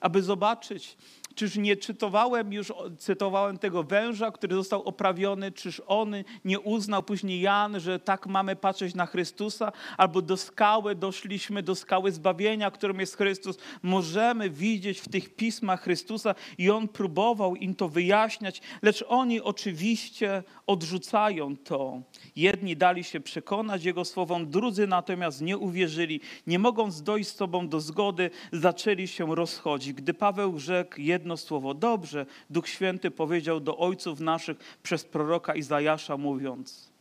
aby 0.00 0.22
zobaczyć, 0.22 0.96
Czyż 1.38 1.56
nie 1.56 1.76
czytowałem 1.76 2.52
już, 2.52 2.72
cytowałem 2.98 3.58
tego 3.58 3.82
węża, 3.82 4.30
który 4.30 4.54
został 4.54 4.82
oprawiony, 4.82 5.52
czyż 5.52 5.82
on 5.86 6.14
nie 6.44 6.60
uznał 6.60 7.02
później 7.02 7.40
Jan, 7.40 7.80
że 7.80 7.98
tak 7.98 8.26
mamy 8.26 8.56
patrzeć 8.56 8.94
na 8.94 9.06
Chrystusa, 9.06 9.72
albo 9.96 10.22
do 10.22 10.36
skały 10.36 10.94
doszliśmy, 10.94 11.62
do 11.62 11.74
skały 11.74 12.12
zbawienia, 12.12 12.70
którą 12.70 12.98
jest 12.98 13.16
Chrystus. 13.16 13.58
Możemy 13.82 14.50
widzieć 14.50 15.00
w 15.00 15.08
tych 15.08 15.36
pismach 15.36 15.82
Chrystusa 15.82 16.34
i 16.58 16.70
on 16.70 16.88
próbował 16.88 17.56
im 17.56 17.74
to 17.74 17.88
wyjaśniać, 17.88 18.60
lecz 18.82 19.04
oni 19.08 19.40
oczywiście 19.40 20.42
odrzucają 20.66 21.56
to. 21.56 22.02
Jedni 22.36 22.76
dali 22.76 23.04
się 23.04 23.20
przekonać 23.20 23.84
Jego 23.84 24.04
słowom, 24.04 24.50
drudzy 24.50 24.86
natomiast 24.86 25.40
nie 25.40 25.58
uwierzyli. 25.58 26.20
Nie 26.46 26.58
mogąc 26.58 27.02
dojść 27.02 27.30
z 27.30 27.36
sobą 27.36 27.68
do 27.68 27.80
zgody, 27.80 28.30
zaczęli 28.52 29.08
się 29.08 29.34
rozchodzić. 29.34 29.87
Gdy 29.94 30.14
Paweł 30.14 30.58
rzekł 30.58 31.00
jedno 31.00 31.36
słowo. 31.36 31.74
Dobrze, 31.74 32.26
Duch 32.50 32.68
Święty 32.68 33.10
powiedział 33.10 33.60
do 33.60 33.78
ojców 33.78 34.20
naszych 34.20 34.78
przez 34.82 35.04
proroka 35.04 35.54
Izajasza, 35.54 36.16
mówiąc: 36.16 36.92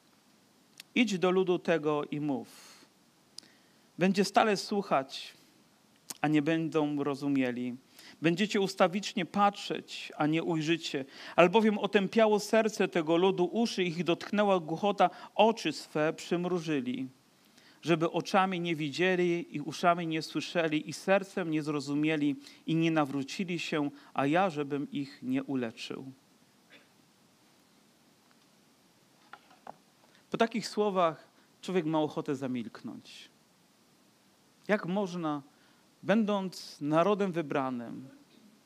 Idź 0.95 1.17
do 1.19 1.32
ludu 1.32 1.60
tego 1.60 2.04
i 2.12 2.19
mów. 2.19 2.47
Będzie 3.97 4.26
stale 4.26 4.58
słuchać, 4.58 5.34
a 6.21 6.28
nie 6.28 6.41
będą 6.41 7.04
rozumieli. 7.04 7.76
Będziecie 8.21 8.62
ustawicznie 8.62 9.26
patrzeć, 9.26 10.12
a 10.17 10.28
nie 10.28 10.43
ujrzycie, 10.43 11.06
albowiem 11.36 11.78
otępiało 11.78 12.39
serce 12.39 12.88
tego 12.88 13.17
ludu, 13.17 13.50
uszy 13.52 13.84
ich 13.84 14.04
dotknęła 14.04 14.60
głuchota, 14.60 15.10
oczy 15.36 15.73
swe 15.73 16.13
przymrużyli 16.13 17.08
żeby 17.82 18.12
oczami 18.12 18.60
nie 18.60 18.76
widzieli 18.76 19.56
i 19.56 19.62
uszami 19.62 20.08
nie 20.08 20.22
słyszeli 20.22 20.90
i 20.90 20.94
sercem 20.94 21.52
nie 21.52 21.63
zrozumieli 21.63 22.36
i 22.66 22.76
nie 22.76 22.92
nawrócili 22.92 23.60
się, 23.60 23.90
a 24.13 24.26
ja, 24.26 24.50
żebym 24.50 24.92
ich 24.92 25.20
nie 25.22 25.44
uleczył. 25.44 26.12
Po 30.32 30.38
takich 30.38 30.68
słowach 30.68 31.28
człowiek 31.62 31.86
ma 31.86 32.00
ochotę 32.00 32.36
zamilknąć. 32.36 33.30
Jak 34.68 34.86
można, 34.86 35.42
będąc 36.04 36.82
narodem 36.82 37.32
wybranym, 37.32 38.10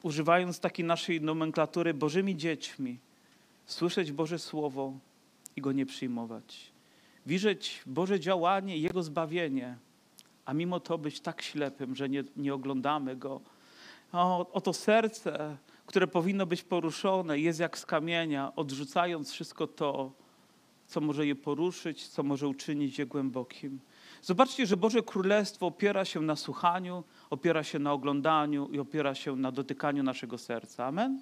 używając 0.04 0.60
takiej 0.60 0.86
naszej 0.86 1.22
nomenklatury 1.22 1.94
Bożymi 1.94 2.38
dziećmi, 2.38 3.00
słyszeć 3.66 4.12
Boże 4.12 4.40
Słowo 4.40 4.94
i 5.56 5.62
go 5.62 5.72
nie 5.72 5.86
przyjmować? 5.86 6.71
Widzieć 7.26 7.82
Boże 7.86 8.20
działanie 8.20 8.78
Jego 8.78 9.04
zbawienie, 9.04 9.78
a 10.46 10.54
mimo 10.54 10.80
to 10.80 10.98
być 10.98 11.20
tak 11.20 11.42
ślepym, 11.42 11.96
że 11.96 12.10
nie, 12.10 12.24
nie 12.36 12.54
oglądamy 12.54 13.16
Go. 13.16 13.42
O, 14.14 14.52
oto 14.54 14.74
serce, 14.74 15.58
które 15.86 16.08
powinno 16.08 16.46
być 16.46 16.64
poruszone, 16.64 17.40
jest 17.40 17.60
jak 17.60 17.78
z 17.78 17.86
kamienia, 17.86 18.52
odrzucając 18.56 19.32
wszystko 19.32 19.68
to, 19.68 20.12
co 20.88 21.02
może 21.02 21.28
je 21.28 21.36
poruszyć, 21.36 22.08
co 22.08 22.24
może 22.24 22.48
uczynić 22.48 23.00
je 23.00 23.06
głębokim. 23.06 23.80
Zobaczcie, 24.22 24.66
że 24.66 24.78
Boże 24.78 25.02
Królestwo 25.02 25.68
opiera 25.68 26.06
się 26.06 26.22
na 26.22 26.36
słuchaniu, 26.36 27.04
opiera 27.30 27.64
się 27.64 27.80
na 27.80 27.94
oglądaniu 27.94 28.70
i 28.72 28.80
opiera 28.80 29.16
się 29.16 29.36
na 29.36 29.52
dotykaniu 29.52 30.04
naszego 30.04 30.38
serca. 30.38 30.86
Amen? 30.86 31.22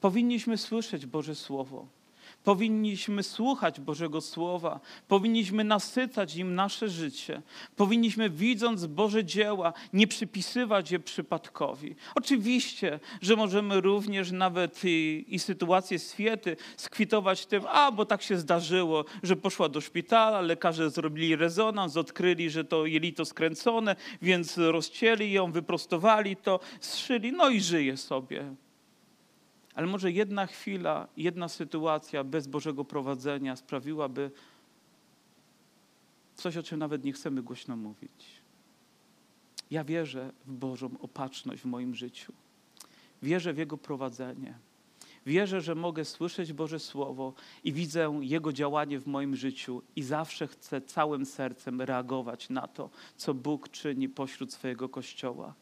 Powinniśmy 0.00 0.58
słyszeć 0.58 1.06
Boże 1.06 1.34
Słowo. 1.34 1.97
Powinniśmy 2.44 3.22
słuchać 3.22 3.80
Bożego 3.80 4.20
Słowa, 4.20 4.80
powinniśmy 5.08 5.64
nasycać 5.64 6.36
im 6.36 6.54
nasze 6.54 6.88
życie, 6.88 7.42
powinniśmy 7.76 8.30
widząc 8.30 8.86
Boże 8.86 9.24
dzieła 9.24 9.72
nie 9.92 10.06
przypisywać 10.06 10.90
je 10.90 10.98
przypadkowi. 10.98 11.96
Oczywiście, 12.14 13.00
że 13.22 13.36
możemy 13.36 13.80
również 13.80 14.30
nawet 14.30 14.80
i, 14.84 15.24
i 15.28 15.38
sytuację 15.38 15.98
skwitować 16.76 17.46
tym, 17.46 17.62
a 17.66 17.92
bo 17.92 18.04
tak 18.04 18.22
się 18.22 18.38
zdarzyło, 18.38 19.04
że 19.22 19.36
poszła 19.36 19.68
do 19.68 19.80
szpitala, 19.80 20.40
lekarze 20.40 20.90
zrobili 20.90 21.36
rezonans, 21.36 21.96
odkryli, 21.96 22.50
że 22.50 22.64
to 22.64 22.86
jelito 22.86 23.24
skręcone, 23.24 23.96
więc 24.22 24.58
rozcięli 24.58 25.32
ją, 25.32 25.52
wyprostowali 25.52 26.36
to, 26.36 26.60
zszyli, 26.80 27.32
no 27.32 27.48
i 27.48 27.60
żyje 27.60 27.96
sobie. 27.96 28.54
Ale 29.78 29.86
może 29.86 30.12
jedna 30.12 30.46
chwila, 30.46 31.08
jedna 31.16 31.48
sytuacja 31.48 32.24
bez 32.24 32.46
Bożego 32.46 32.84
prowadzenia 32.84 33.56
sprawiłaby 33.56 34.30
coś, 36.34 36.56
o 36.56 36.62
czym 36.62 36.78
nawet 36.78 37.04
nie 37.04 37.12
chcemy 37.12 37.42
głośno 37.42 37.76
mówić. 37.76 38.42
Ja 39.70 39.84
wierzę 39.84 40.32
w 40.46 40.52
Bożą 40.52 40.90
opatrzność 41.00 41.62
w 41.62 41.64
moim 41.64 41.94
życiu. 41.94 42.32
Wierzę 43.22 43.52
w 43.52 43.58
Jego 43.58 43.78
prowadzenie. 43.78 44.58
Wierzę, 45.26 45.60
że 45.60 45.74
mogę 45.74 46.04
słyszeć 46.04 46.52
Boże 46.52 46.78
Słowo 46.78 47.34
i 47.64 47.72
widzę 47.72 48.18
Jego 48.22 48.52
działanie 48.52 48.98
w 48.98 49.06
moim 49.06 49.36
życiu 49.36 49.82
i 49.96 50.02
zawsze 50.02 50.46
chcę 50.46 50.80
całym 50.80 51.26
sercem 51.26 51.80
reagować 51.80 52.50
na 52.50 52.68
to, 52.68 52.90
co 53.16 53.34
Bóg 53.34 53.68
czyni 53.68 54.08
pośród 54.08 54.52
swojego 54.52 54.88
Kościoła. 54.88 55.54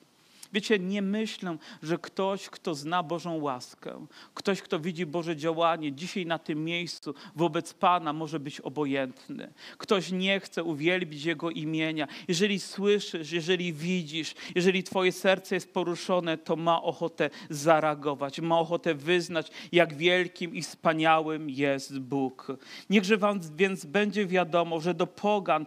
Wiecie, 0.53 0.79
nie 0.79 1.03
myślę, 1.03 1.57
że 1.83 1.99
ktoś, 1.99 2.49
kto 2.49 2.75
zna 2.75 3.03
Bożą 3.03 3.41
łaskę, 3.41 4.07
ktoś, 4.35 4.63
kto 4.63 4.81
widzi 4.81 5.07
Boże 5.07 5.37
działanie 5.37 5.93
dzisiaj 5.93 6.27
na 6.27 6.39
tym 6.39 6.65
miejscu 6.65 7.15
wobec 7.37 7.75
Pana 7.75 8.13
może 8.13 8.41
być 8.41 8.61
obojętny. 8.61 9.53
Ktoś 9.79 10.13
nie 10.13 10.41
chce 10.41 10.65
uwielbić 10.65 11.25
Jego 11.25 11.51
imienia. 11.51 12.09
Jeżeli 12.29 12.61
słyszysz, 12.61 13.33
jeżeli 13.33 13.73
widzisz, 13.73 14.35
jeżeli 14.55 14.83
Twoje 14.83 15.13
serce 15.13 15.55
jest 15.55 15.75
poruszone, 15.75 16.39
to 16.39 16.57
ma 16.57 16.83
ochotę 16.83 17.31
zareagować, 17.51 18.41
ma 18.41 18.59
ochotę 18.59 18.95
wyznać, 18.95 19.51
jak 19.73 19.95
wielkim 19.95 20.55
i 20.55 20.63
wspaniałym 20.63 21.51
jest 21.51 21.99
Bóg. 21.99 22.47
Niechże 22.91 23.17
Wam 23.17 23.41
więc 23.57 23.85
będzie 23.85 24.27
wiadomo, 24.27 24.81
że 24.81 24.95
do 24.95 25.07
pogan 25.07 25.67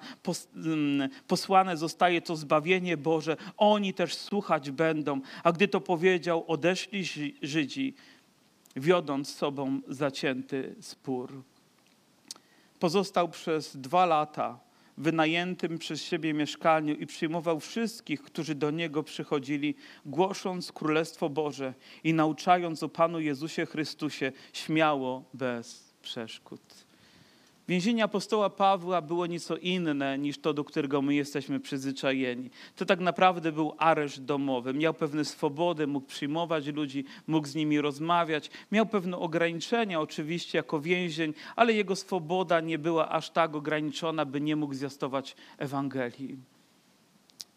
mm, 0.55 1.09
posłane 1.27 1.77
zostaje 1.77 2.21
to 2.21 2.35
zbawienie 2.35 2.97
Boże. 2.97 3.37
Oni 3.57 3.93
też 3.93 4.15
słuchać 4.15 4.68
będą. 4.71 5.21
A 5.43 5.51
gdy 5.51 5.67
to 5.67 5.81
powiedział, 5.81 6.43
odeszli 6.47 7.03
Żydzi, 7.41 7.93
wiodąc 8.75 9.35
sobą 9.35 9.81
zacięty 9.87 10.75
spór. 10.81 11.43
Pozostał 12.79 13.29
przez 13.29 13.77
dwa 13.77 14.05
lata 14.05 14.59
wynajętym 14.99 15.77
przez 15.77 16.03
siebie 16.03 16.33
mieszkaniu 16.33 16.95
i 16.95 17.07
przyjmował 17.07 17.59
wszystkich, 17.59 18.21
którzy 18.21 18.55
do 18.55 18.71
niego 18.71 19.03
przychodzili, 19.03 19.75
głosząc 20.05 20.71
Królestwo 20.71 21.29
Boże 21.29 21.73
i 22.03 22.13
nauczając 22.13 22.83
o 22.83 22.89
Panu 22.89 23.19
Jezusie 23.19 23.65
Chrystusie 23.65 24.31
śmiało, 24.53 25.23
bez 25.33 25.93
przeszkód. 26.01 26.88
Więzienie 27.69 28.03
apostoła 28.03 28.49
Pawła 28.49 29.01
było 29.01 29.25
nieco 29.25 29.57
inne 29.57 30.17
niż 30.17 30.37
to, 30.37 30.53
do 30.53 30.63
którego 30.63 31.01
my 31.01 31.15
jesteśmy 31.15 31.59
przyzwyczajeni. 31.59 32.49
To 32.75 32.85
tak 32.85 32.99
naprawdę 32.99 33.51
był 33.51 33.73
areszt 33.77 34.23
domowy. 34.25 34.73
Miał 34.73 34.93
pewne 34.93 35.25
swobody, 35.25 35.87
mógł 35.87 36.07
przyjmować 36.07 36.67
ludzi, 36.67 37.05
mógł 37.27 37.47
z 37.47 37.55
nimi 37.55 37.81
rozmawiać. 37.81 38.49
Miał 38.71 38.85
pewne 38.85 39.17
ograniczenia 39.17 40.01
oczywiście 40.01 40.57
jako 40.57 40.79
więzień, 40.79 41.33
ale 41.55 41.73
jego 41.73 41.95
swoboda 41.95 42.59
nie 42.59 42.79
była 42.79 43.09
aż 43.09 43.29
tak 43.29 43.55
ograniczona, 43.55 44.25
by 44.25 44.41
nie 44.41 44.55
mógł 44.55 44.73
zjastować 44.73 45.35
Ewangelii. 45.57 46.37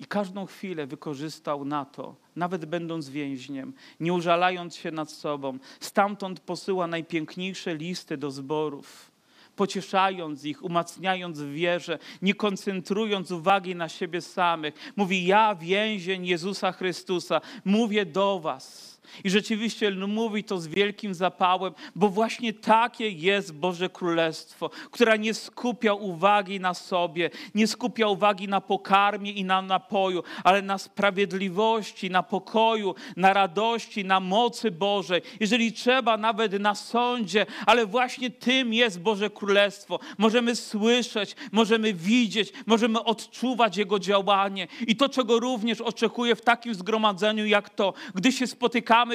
I 0.00 0.04
każdą 0.06 0.46
chwilę 0.46 0.86
wykorzystał 0.86 1.64
na 1.64 1.84
to, 1.84 2.16
nawet 2.36 2.64
będąc 2.64 3.08
więźniem, 3.08 3.72
nie 4.00 4.12
użalając 4.12 4.76
się 4.76 4.90
nad 4.90 5.10
sobą. 5.10 5.58
Stamtąd 5.80 6.40
posyła 6.40 6.86
najpiękniejsze 6.86 7.74
listy 7.74 8.16
do 8.16 8.30
zborów 8.30 9.11
pocieszając 9.56 10.44
ich, 10.44 10.64
umacniając 10.64 11.42
wierze, 11.42 11.98
nie 12.22 12.34
koncentrując 12.34 13.30
uwagi 13.30 13.76
na 13.76 13.88
siebie 13.88 14.20
samych. 14.20 14.92
Mówi: 14.96 15.26
Ja, 15.26 15.54
więzień 15.54 16.26
Jezusa 16.26 16.72
Chrystusa, 16.72 17.40
mówię 17.64 18.06
do 18.06 18.40
Was 18.40 18.91
i 19.24 19.30
rzeczywiście 19.30 19.90
mówi 19.90 20.44
to 20.44 20.60
z 20.60 20.66
wielkim 20.66 21.14
zapałem, 21.14 21.72
bo 21.94 22.08
właśnie 22.08 22.52
takie 22.52 23.10
jest 23.10 23.54
Boże 23.54 23.88
Królestwo, 23.88 24.70
która 24.90 25.16
nie 25.16 25.34
skupia 25.34 25.94
uwagi 25.94 26.60
na 26.60 26.74
sobie, 26.74 27.30
nie 27.54 27.66
skupia 27.66 28.08
uwagi 28.08 28.48
na 28.48 28.60
pokarmie 28.60 29.32
i 29.32 29.44
na 29.44 29.62
napoju, 29.62 30.22
ale 30.44 30.62
na 30.62 30.78
sprawiedliwości, 30.78 32.10
na 32.10 32.22
pokoju, 32.22 32.94
na 33.16 33.32
radości, 33.32 34.04
na 34.04 34.20
mocy 34.20 34.70
Bożej. 34.70 35.22
Jeżeli 35.40 35.72
trzeba, 35.72 36.16
nawet 36.16 36.60
na 36.60 36.74
sądzie, 36.74 37.46
ale 37.66 37.86
właśnie 37.86 38.30
tym 38.30 38.74
jest 38.74 39.00
Boże 39.00 39.30
Królestwo. 39.30 39.98
Możemy 40.18 40.56
słyszeć, 40.56 41.36
możemy 41.52 41.94
widzieć, 41.94 42.52
możemy 42.66 43.04
odczuwać 43.04 43.76
Jego 43.76 43.98
działanie. 43.98 44.68
I 44.86 44.96
to, 44.96 45.08
czego 45.08 45.40
również 45.40 45.80
oczekuję 45.80 46.36
w 46.36 46.40
takim 46.42 46.74
zgromadzeniu 46.74 47.46
jak 47.46 47.70
to, 47.70 47.94
gdy 48.14 48.32
się 48.32 48.46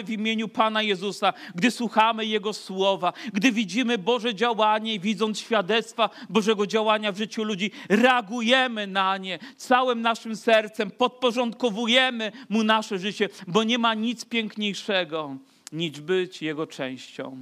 w 0.03 0.09
imieniu 0.09 0.47
Pana 0.47 0.81
Jezusa, 0.81 1.33
gdy 1.55 1.71
słuchamy 1.71 2.25
Jego 2.25 2.53
słowa, 2.53 3.13
gdy 3.33 3.51
widzimy 3.51 3.97
Boże 3.97 4.35
działanie 4.35 4.93
i 4.93 4.99
widząc 4.99 5.39
świadectwa 5.39 6.09
Bożego 6.29 6.67
działania 6.67 7.11
w 7.11 7.17
życiu 7.17 7.43
ludzi, 7.43 7.71
reagujemy 7.89 8.87
na 8.87 9.17
nie 9.17 9.39
całym 9.57 10.01
naszym 10.01 10.35
sercem, 10.35 10.91
podporządkowujemy 10.91 12.31
Mu 12.49 12.63
nasze 12.63 12.99
życie, 12.99 13.29
bo 13.47 13.63
nie 13.63 13.77
ma 13.77 13.93
nic 13.93 14.25
piękniejszego 14.25 15.35
niż 15.71 16.01
być 16.01 16.41
Jego 16.41 16.67
częścią. 16.67 17.37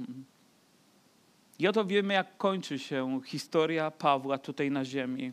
I 1.58 1.68
oto 1.68 1.84
wiemy, 1.84 2.14
jak 2.14 2.36
kończy 2.36 2.78
się 2.78 3.20
historia 3.24 3.90
Pawła 3.90 4.38
tutaj 4.38 4.70
na 4.70 4.84
ziemi. 4.84 5.32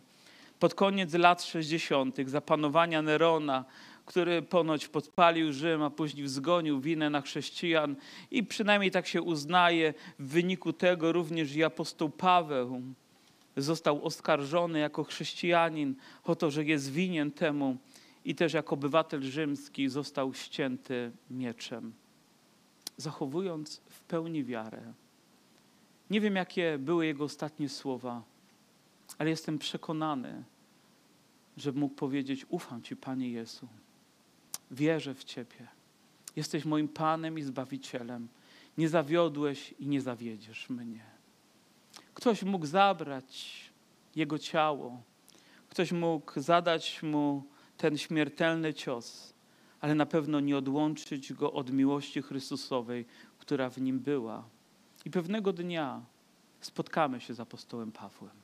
Pod 0.59 0.73
koniec 0.73 1.13
lat 1.13 1.43
60., 1.43 2.17
zapanowania 2.25 3.01
Nerona, 3.01 3.65
który 4.05 4.41
ponoć 4.41 4.87
podpalił 4.87 5.53
Rzym, 5.53 5.81
a 5.81 5.89
później 5.89 6.27
zgonił 6.27 6.81
winę 6.81 7.09
na 7.09 7.21
chrześcijan. 7.21 7.95
I 8.31 8.43
przynajmniej 8.43 8.91
tak 8.91 9.07
się 9.07 9.21
uznaje, 9.21 9.93
w 10.19 10.27
wyniku 10.27 10.73
tego 10.73 11.11
również 11.11 11.55
i 11.55 11.63
apostoł 11.63 12.09
Paweł 12.09 12.81
został 13.57 14.05
oskarżony 14.05 14.79
jako 14.79 15.03
chrześcijanin 15.03 15.95
o 16.23 16.35
to, 16.35 16.51
że 16.51 16.63
jest 16.63 16.91
winien 16.91 17.31
temu 17.31 17.77
i 18.25 18.35
też 18.35 18.53
jako 18.53 18.75
obywatel 18.75 19.21
rzymski 19.21 19.89
został 19.89 20.33
ścięty 20.33 21.11
mieczem, 21.29 21.93
zachowując 22.97 23.81
w 23.89 24.01
pełni 24.01 24.43
wiarę. 24.43 24.93
Nie 26.09 26.21
wiem, 26.21 26.35
jakie 26.35 26.77
były 26.77 27.05
jego 27.05 27.23
ostatnie 27.23 27.69
słowa, 27.69 28.23
ale 29.17 29.29
jestem 29.29 29.59
przekonany, 29.59 30.43
że 31.57 31.71
mógł 31.71 31.95
powiedzieć: 31.95 32.45
Ufam 32.49 32.81
Ci, 32.81 32.95
Panie 32.95 33.29
Jezu. 33.29 33.67
Wierzę 34.73 35.13
w 35.13 35.23
Ciebie. 35.23 35.67
Jesteś 36.35 36.65
moim 36.65 36.87
Panem 36.87 37.39
i 37.39 37.41
Zbawicielem. 37.41 38.27
Nie 38.77 38.89
zawiodłeś 38.89 39.75
i 39.79 39.87
nie 39.87 40.01
zawiedziesz 40.01 40.69
mnie. 40.69 41.05
Ktoś 42.13 42.43
mógł 42.43 42.65
zabrać 42.65 43.61
jego 44.15 44.39
ciało, 44.39 45.01
ktoś 45.69 45.91
mógł 45.91 46.39
zadać 46.41 47.03
mu 47.03 47.43
ten 47.77 47.97
śmiertelny 47.97 48.73
cios, 48.73 49.33
ale 49.81 49.95
na 49.95 50.05
pewno 50.05 50.39
nie 50.39 50.57
odłączyć 50.57 51.33
go 51.33 51.53
od 51.53 51.71
miłości 51.71 52.21
Chrystusowej, 52.21 53.05
która 53.39 53.69
w 53.69 53.77
nim 53.77 53.99
była. 53.99 54.49
I 55.05 55.09
pewnego 55.09 55.53
dnia 55.53 56.01
spotkamy 56.61 57.21
się 57.21 57.33
z 57.33 57.39
apostołem 57.39 57.91
Pawłem. 57.91 58.35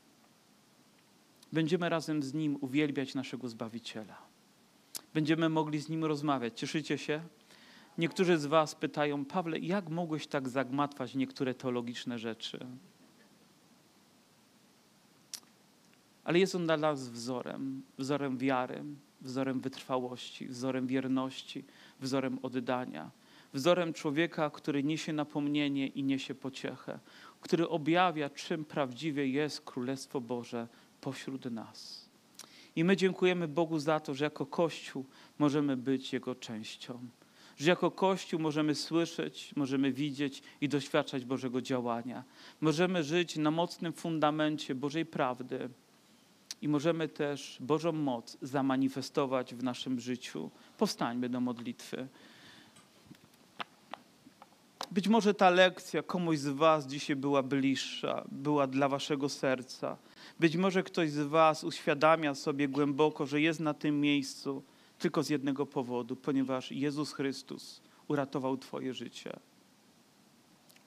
Będziemy 1.53 1.89
razem 1.89 2.23
z 2.23 2.33
nim 2.33 2.57
uwielbiać 2.61 3.15
naszego 3.15 3.49
Zbawiciela 3.49 4.29
będziemy 5.13 5.49
mogli 5.49 5.79
z 5.79 5.89
nim 5.89 6.05
rozmawiać. 6.05 6.59
Cieszycie 6.59 6.97
się? 6.97 7.21
Niektórzy 7.97 8.37
z 8.37 8.45
Was 8.45 8.75
pytają, 8.75 9.25
Pawle, 9.25 9.59
jak 9.59 9.89
mogłeś 9.89 10.27
tak 10.27 10.49
zagmatwać 10.49 11.15
niektóre 11.15 11.53
teologiczne 11.53 12.19
rzeczy? 12.19 12.65
Ale 16.23 16.39
jest 16.39 16.55
on 16.55 16.65
dla 16.65 16.77
nas 16.77 17.09
wzorem, 17.09 17.81
wzorem 17.97 18.37
wiary, 18.37 18.83
wzorem 19.21 19.59
wytrwałości, 19.59 20.47
wzorem 20.47 20.87
wierności, 20.87 21.63
wzorem 21.99 22.39
oddania, 22.41 23.11
wzorem 23.53 23.93
człowieka, 23.93 24.49
który 24.49 24.83
niesie 24.83 25.13
napomnienie 25.13 25.87
i 25.87 26.03
niesie 26.03 26.35
pociechę, 26.35 26.99
który 27.41 27.69
objawia, 27.69 28.29
czym 28.29 28.65
prawdziwie 28.65 29.27
jest 29.27 29.61
Królestwo 29.61 30.21
Boże 30.21 30.67
pośród 31.01 31.45
nas. 31.45 31.98
I 32.79 32.83
my 32.83 32.97
dziękujemy 32.97 33.47
Bogu 33.47 33.79
za 33.79 33.99
to, 33.99 34.13
że 34.13 34.25
jako 34.25 34.45
Kościół 34.45 35.05
możemy 35.39 35.77
być 35.77 36.13
Jego 36.13 36.35
częścią. 36.35 36.99
Że 37.57 37.69
jako 37.69 37.91
Kościół 37.91 38.39
możemy 38.39 38.75
słyszeć, 38.75 39.53
możemy 39.55 39.91
widzieć 39.91 40.41
i 40.61 40.69
doświadczać 40.69 41.25
Bożego 41.25 41.61
działania. 41.61 42.23
Możemy 42.61 43.03
żyć 43.03 43.35
na 43.35 43.51
mocnym 43.51 43.93
fundamencie 43.93 44.75
Bożej 44.75 45.05
prawdy 45.05 45.69
i 46.61 46.67
możemy 46.67 47.07
też 47.07 47.57
Bożą 47.59 47.91
moc 47.91 48.37
zamanifestować 48.41 49.55
w 49.55 49.63
naszym 49.63 49.99
życiu. 49.99 50.51
Powstańmy 50.77 51.29
do 51.29 51.39
modlitwy. 51.39 52.07
Być 54.91 55.07
może 55.07 55.33
ta 55.33 55.49
lekcja 55.49 56.03
komuś 56.03 56.37
z 56.37 56.47
Was 56.47 56.87
dzisiaj 56.87 57.15
była 57.15 57.43
bliższa, 57.43 58.25
była 58.31 58.67
dla 58.67 58.89
Waszego 58.89 59.29
serca. 59.29 59.97
Być 60.39 60.57
może 60.57 60.83
ktoś 60.83 61.11
z 61.11 61.27
Was 61.27 61.63
uświadamia 61.63 62.35
sobie 62.35 62.67
głęboko, 62.67 63.25
że 63.25 63.41
jest 63.41 63.59
na 63.59 63.73
tym 63.73 64.01
miejscu 64.01 64.63
tylko 64.99 65.23
z 65.23 65.29
jednego 65.29 65.65
powodu, 65.65 66.15
ponieważ 66.15 66.71
Jezus 66.71 67.13
Chrystus 67.13 67.81
uratował 68.07 68.57
Twoje 68.57 68.93
życie, 68.93 69.39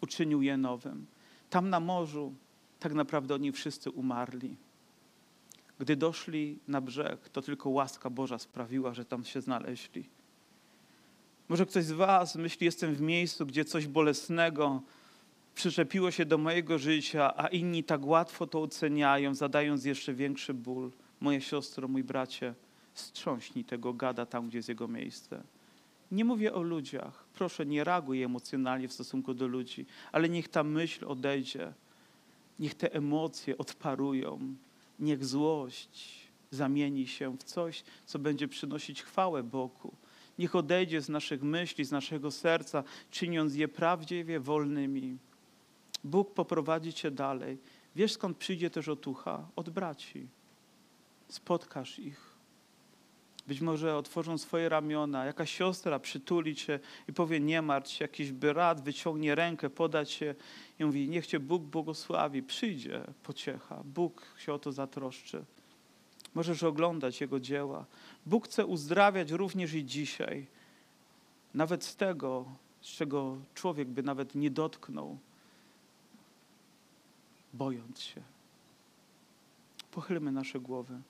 uczynił 0.01 0.43
je 0.43 0.57
nowym. 0.57 1.07
Tam 1.51 1.71
na 1.71 1.81
morzu 1.81 2.35
tak 2.81 2.95
naprawdę 2.95 3.35
oni 3.35 3.53
wszyscy 3.53 3.91
umarli. 3.91 4.57
Gdy 5.79 5.97
doszli 5.97 6.59
na 6.69 6.81
brzeg, 6.81 7.29
to 7.29 7.43
tylko 7.43 7.71
łaska 7.71 8.11
Boża 8.11 8.39
sprawiła, 8.39 8.95
że 8.95 9.05
tam 9.05 9.25
się 9.25 9.41
znaleźli. 9.41 10.05
Może 11.53 11.67
ktoś 11.67 11.85
z 11.85 11.93
Was 11.93 12.37
myśli, 12.37 12.65
jestem 12.65 12.95
w 12.95 13.01
miejscu, 13.01 13.47
gdzie 13.47 13.65
coś 13.65 13.87
bolesnego 13.87 14.83
przyczepiło 15.55 16.11
się 16.11 16.25
do 16.25 16.39
mojego 16.39 16.79
życia, 16.79 17.37
a 17.37 17.47
inni 17.49 17.85
tak 17.85 18.07
łatwo 18.07 18.47
to 18.47 18.63
oceniają, 18.63 19.35
zadając 19.35 19.85
jeszcze 19.85 20.15
większy 20.15 20.55
ból. 20.55 20.91
Moja 21.21 21.41
siostro, 21.41 21.89
mój 21.89 22.05
bracie, 22.05 22.55
strząśnij 22.95 23.65
tego 23.65 23.93
gada 23.93 24.27
tam, 24.27 24.49
gdzie 24.49 24.59
jest 24.59 24.69
jego 24.69 24.89
miejsce. 24.89 25.43
Nie 26.13 26.25
mówię 26.25 26.55
o 26.55 26.63
ludziach. 26.63 27.25
Proszę, 27.35 27.67
nie 27.67 27.85
reaguj 27.85 28.23
emocjonalnie 28.23 28.89
w 28.89 28.93
stosunku 28.93 29.35
do 29.35 29.47
ludzi, 29.47 29.87
ale 30.13 30.29
niech 30.29 30.49
ta 30.49 30.65
myśl 30.65 31.05
odejdzie. 31.09 31.73
Niech 32.59 32.75
te 32.75 32.95
emocje 32.95 33.59
odparują. 33.59 34.55
Niech 34.99 35.25
złość 35.25 36.29
zamieni 36.51 37.07
się 37.07 37.37
w 37.37 37.43
coś, 37.43 37.85
co 38.07 38.19
będzie 38.19 38.49
przynosić 38.49 39.03
chwałę 39.03 39.43
Bogu. 39.43 39.93
Niech 40.39 40.55
odejdzie 40.55 41.01
z 41.01 41.09
naszych 41.09 41.43
myśli, 41.43 41.85
z 41.85 41.93
naszego 41.93 42.31
serca, 42.31 42.85
czyniąc 43.11 43.55
je 43.55 43.69
prawdziwie 43.69 44.41
wolnymi. 44.41 45.19
Bóg 46.05 46.35
poprowadzi 46.35 46.93
cię 46.93 47.11
dalej. 47.11 47.59
Wiesz 47.97 48.13
skąd 48.13 48.37
przyjdzie 48.37 48.71
też 48.71 48.89
otucha? 48.89 49.49
Od 49.57 49.71
braci. 49.71 50.29
Spotkasz 51.29 51.99
ich. 51.99 52.33
Być 53.47 53.61
może 53.61 53.97
otworzą 53.97 54.39
swoje 54.39 54.69
ramiona, 54.69 55.25
jakaś 55.25 55.53
siostra 55.53 55.99
przytuli 55.99 56.55
cię 56.55 56.81
i 57.09 57.13
powie 57.13 57.41
nie 57.41 57.63
martw 57.63 57.91
się, 57.91 58.05
jakiś 58.05 58.33
brat 58.33 58.81
wyciągnie 58.81 59.35
rękę, 59.35 59.71
poda 59.71 60.05
cię 60.05 60.35
i 60.79 60.85
mówi 60.85 61.09
niech 61.09 61.27
cię 61.27 61.41
Bóg 61.41 61.63
błogosławi. 61.63 62.43
Przyjdzie 62.43 63.05
pociecha, 63.23 63.83
Bóg 63.85 64.23
się 64.39 64.53
o 64.53 64.59
to 64.59 64.73
zatroszczy. 64.73 65.45
Możesz 66.35 66.63
oglądać 66.63 67.21
Jego 67.21 67.41
dzieła. 67.41 67.85
Bóg 68.27 68.45
chce 68.47 68.67
uzdrawiać 68.67 69.31
również 69.31 69.75
i 69.75 69.85
dzisiaj. 69.85 70.47
Nawet 71.55 71.85
z 71.85 71.97
tego, 71.97 72.45
z 72.81 72.87
czego 72.87 73.37
człowiek 73.55 73.89
by 73.89 74.03
nawet 74.03 74.35
nie 74.35 74.51
dotknął, 74.51 75.19
bojąc 77.53 78.01
się. 78.01 78.23
Pochylmy 79.91 80.33
nasze 80.33 80.61
głowy. 80.61 81.01